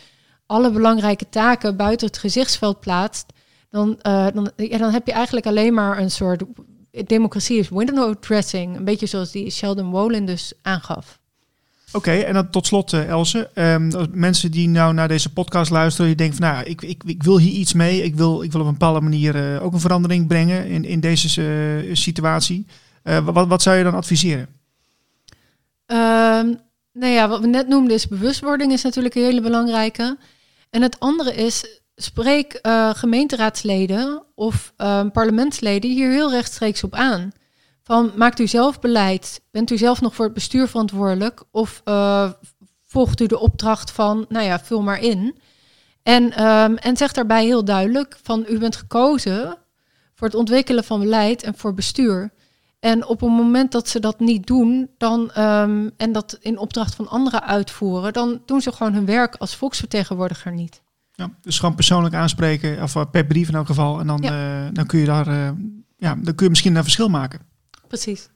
alle 0.46 0.70
belangrijke 0.70 1.28
taken 1.28 1.76
buiten 1.76 2.06
het 2.06 2.18
gezichtsveld 2.18 2.80
plaatst, 2.80 3.26
dan, 3.70 3.88
uh, 3.88 4.26
dan, 4.34 4.50
dan 4.56 4.92
heb 4.92 5.06
je 5.06 5.12
eigenlijk 5.12 5.46
alleen 5.46 5.74
maar 5.74 5.98
een 5.98 6.10
soort 6.10 6.42
democratie 6.90 7.58
is 7.58 7.68
window 7.68 8.14
dressing. 8.20 8.76
Een 8.76 8.84
beetje 8.84 9.06
zoals 9.06 9.32
die 9.32 9.50
Sheldon 9.50 9.90
Wolin 9.90 10.26
dus 10.26 10.52
aangaf. 10.62 11.18
Oké, 11.92 12.10
en 12.10 12.34
dan 12.34 12.50
tot 12.50 12.66
slot, 12.66 12.92
uh, 12.92 13.08
Else. 13.08 13.50
Um, 13.54 13.90
mensen 14.12 14.50
die 14.50 14.68
nou 14.68 14.94
naar 14.94 15.08
deze 15.08 15.32
podcast 15.32 15.70
luisteren, 15.70 16.06
die 16.06 16.16
denken 16.16 16.36
van 16.36 16.46
nou, 16.48 16.64
ik, 16.64 16.82
ik, 16.82 17.02
ik 17.06 17.22
wil 17.22 17.38
hier 17.38 17.52
iets 17.52 17.72
mee. 17.72 18.02
Ik 18.02 18.14
wil, 18.14 18.42
ik 18.42 18.52
wil 18.52 18.60
op 18.60 18.66
een 18.66 18.72
bepaalde 18.72 19.00
manier 19.00 19.60
ook 19.60 19.72
een 19.72 19.80
verandering 19.80 20.26
brengen 20.26 20.66
in, 20.66 20.84
in 20.84 21.00
deze 21.00 21.28
situatie. 21.92 22.66
Uh, 23.04 23.18
wat, 23.18 23.46
wat 23.46 23.62
zou 23.62 23.76
je 23.76 23.84
dan 23.84 23.94
adviseren? 23.94 24.48
Um, 25.86 26.60
nou 26.92 27.12
ja, 27.12 27.28
wat 27.28 27.40
we 27.40 27.46
net 27.46 27.68
noemden 27.68 27.94
is 27.94 28.08
bewustwording 28.08 28.72
is 28.72 28.82
natuurlijk 28.82 29.14
een 29.14 29.22
hele 29.22 29.40
belangrijke. 29.40 30.18
En 30.70 30.82
het 30.82 31.00
andere 31.00 31.34
is, 31.34 31.80
spreek 31.96 32.58
uh, 32.62 32.94
gemeenteraadsleden 32.94 34.22
of 34.34 34.72
uh, 34.78 35.04
parlementsleden 35.12 35.90
hier 35.90 36.10
heel 36.10 36.30
rechtstreeks 36.30 36.84
op 36.84 36.94
aan. 36.94 37.32
Van 37.82 38.12
maakt 38.16 38.38
u 38.40 38.46
zelf 38.46 38.80
beleid? 38.80 39.40
Bent 39.50 39.70
u 39.70 39.76
zelf 39.76 40.00
nog 40.00 40.14
voor 40.14 40.24
het 40.24 40.34
bestuur 40.34 40.68
verantwoordelijk? 40.68 41.42
Of 41.50 41.82
uh, 41.84 42.30
volgt 42.86 43.20
u 43.20 43.26
de 43.26 43.38
opdracht 43.38 43.90
van, 43.90 44.26
nou 44.28 44.44
ja, 44.44 44.60
vul 44.60 44.82
maar 44.82 45.00
in. 45.00 45.36
En, 46.02 46.44
um, 46.46 46.76
en 46.76 46.96
zeg 46.96 47.12
daarbij 47.12 47.44
heel 47.44 47.64
duidelijk 47.64 48.18
van 48.22 48.44
u 48.48 48.58
bent 48.58 48.76
gekozen 48.76 49.56
voor 50.14 50.26
het 50.26 50.36
ontwikkelen 50.36 50.84
van 50.84 51.00
beleid 51.00 51.42
en 51.42 51.54
voor 51.56 51.74
bestuur. 51.74 52.32
En 52.84 53.06
op 53.06 53.20
het 53.20 53.30
moment 53.30 53.72
dat 53.72 53.88
ze 53.88 54.00
dat 54.00 54.20
niet 54.20 54.46
doen, 54.46 54.90
dan, 54.98 55.20
um, 55.38 55.90
en 55.96 56.12
dat 56.12 56.38
in 56.40 56.58
opdracht 56.58 56.94
van 56.94 57.08
anderen 57.08 57.42
uitvoeren, 57.42 58.12
dan 58.12 58.42
doen 58.46 58.60
ze 58.60 58.72
gewoon 58.72 58.92
hun 58.92 59.04
werk 59.04 59.34
als 59.34 59.56
volksvertegenwoordiger 59.56 60.52
niet. 60.52 60.82
Ja, 61.12 61.30
dus 61.40 61.58
gewoon 61.58 61.74
persoonlijk 61.74 62.14
aanspreken, 62.14 62.82
of 62.82 62.96
eh, 62.96 63.02
per 63.10 63.26
brief 63.26 63.48
in 63.48 63.54
elk 63.54 63.66
geval. 63.66 64.00
En 64.00 64.06
dan, 64.06 64.18
ja. 64.22 64.64
uh, 64.64 64.68
dan 64.72 64.86
kun 64.86 64.98
je 64.98 65.04
daar, 65.04 65.28
uh, 65.28 65.50
ja, 65.96 66.14
dan 66.14 66.34
kun 66.34 66.44
je 66.44 66.50
misschien 66.50 66.76
een 66.76 66.82
verschil 66.82 67.08
maken. 67.08 67.40
Precies. 67.88 68.28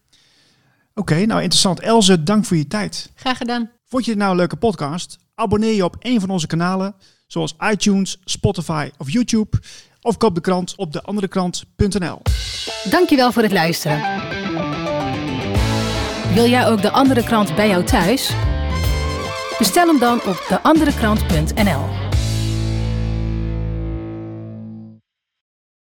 Oké, 0.95 1.13
okay, 1.13 1.25
nou 1.25 1.43
interessant. 1.43 1.81
Elze, 1.81 2.23
dank 2.23 2.45
voor 2.45 2.57
je 2.57 2.67
tijd. 2.67 3.11
Graag 3.15 3.37
gedaan. 3.37 3.71
Vond 3.85 4.05
je 4.05 4.11
het 4.11 4.21
nou 4.21 4.31
een 4.31 4.37
leuke 4.37 4.57
podcast? 4.57 5.19
Abonneer 5.35 5.75
je 5.75 5.85
op 5.85 5.97
een 5.99 6.21
van 6.21 6.31
onze 6.31 6.47
kanalen, 6.47 6.95
zoals 7.27 7.55
iTunes, 7.71 8.21
Spotify 8.25 8.91
of 8.99 9.11
YouTube. 9.11 9.59
Of 10.09 10.17
koop 10.17 10.35
de 10.35 10.41
krant 10.41 10.75
op 10.77 10.93
deanderekrant.nl. 10.93 12.23
Dankjewel 12.91 13.33
voor 13.33 13.43
het 13.43 13.53
luisteren. 13.53 14.03
Wil 16.35 16.49
jij 16.49 16.67
ook 16.67 16.83
de 16.83 16.91
andere 16.91 17.25
krant 17.25 17.55
bij 17.55 17.69
jou 17.69 17.85
thuis? 17.85 18.33
Bestel 19.59 19.87
hem 19.87 19.99
dan 19.99 20.21
op 20.27 20.45
deanderekrant.nl. 20.49 22.08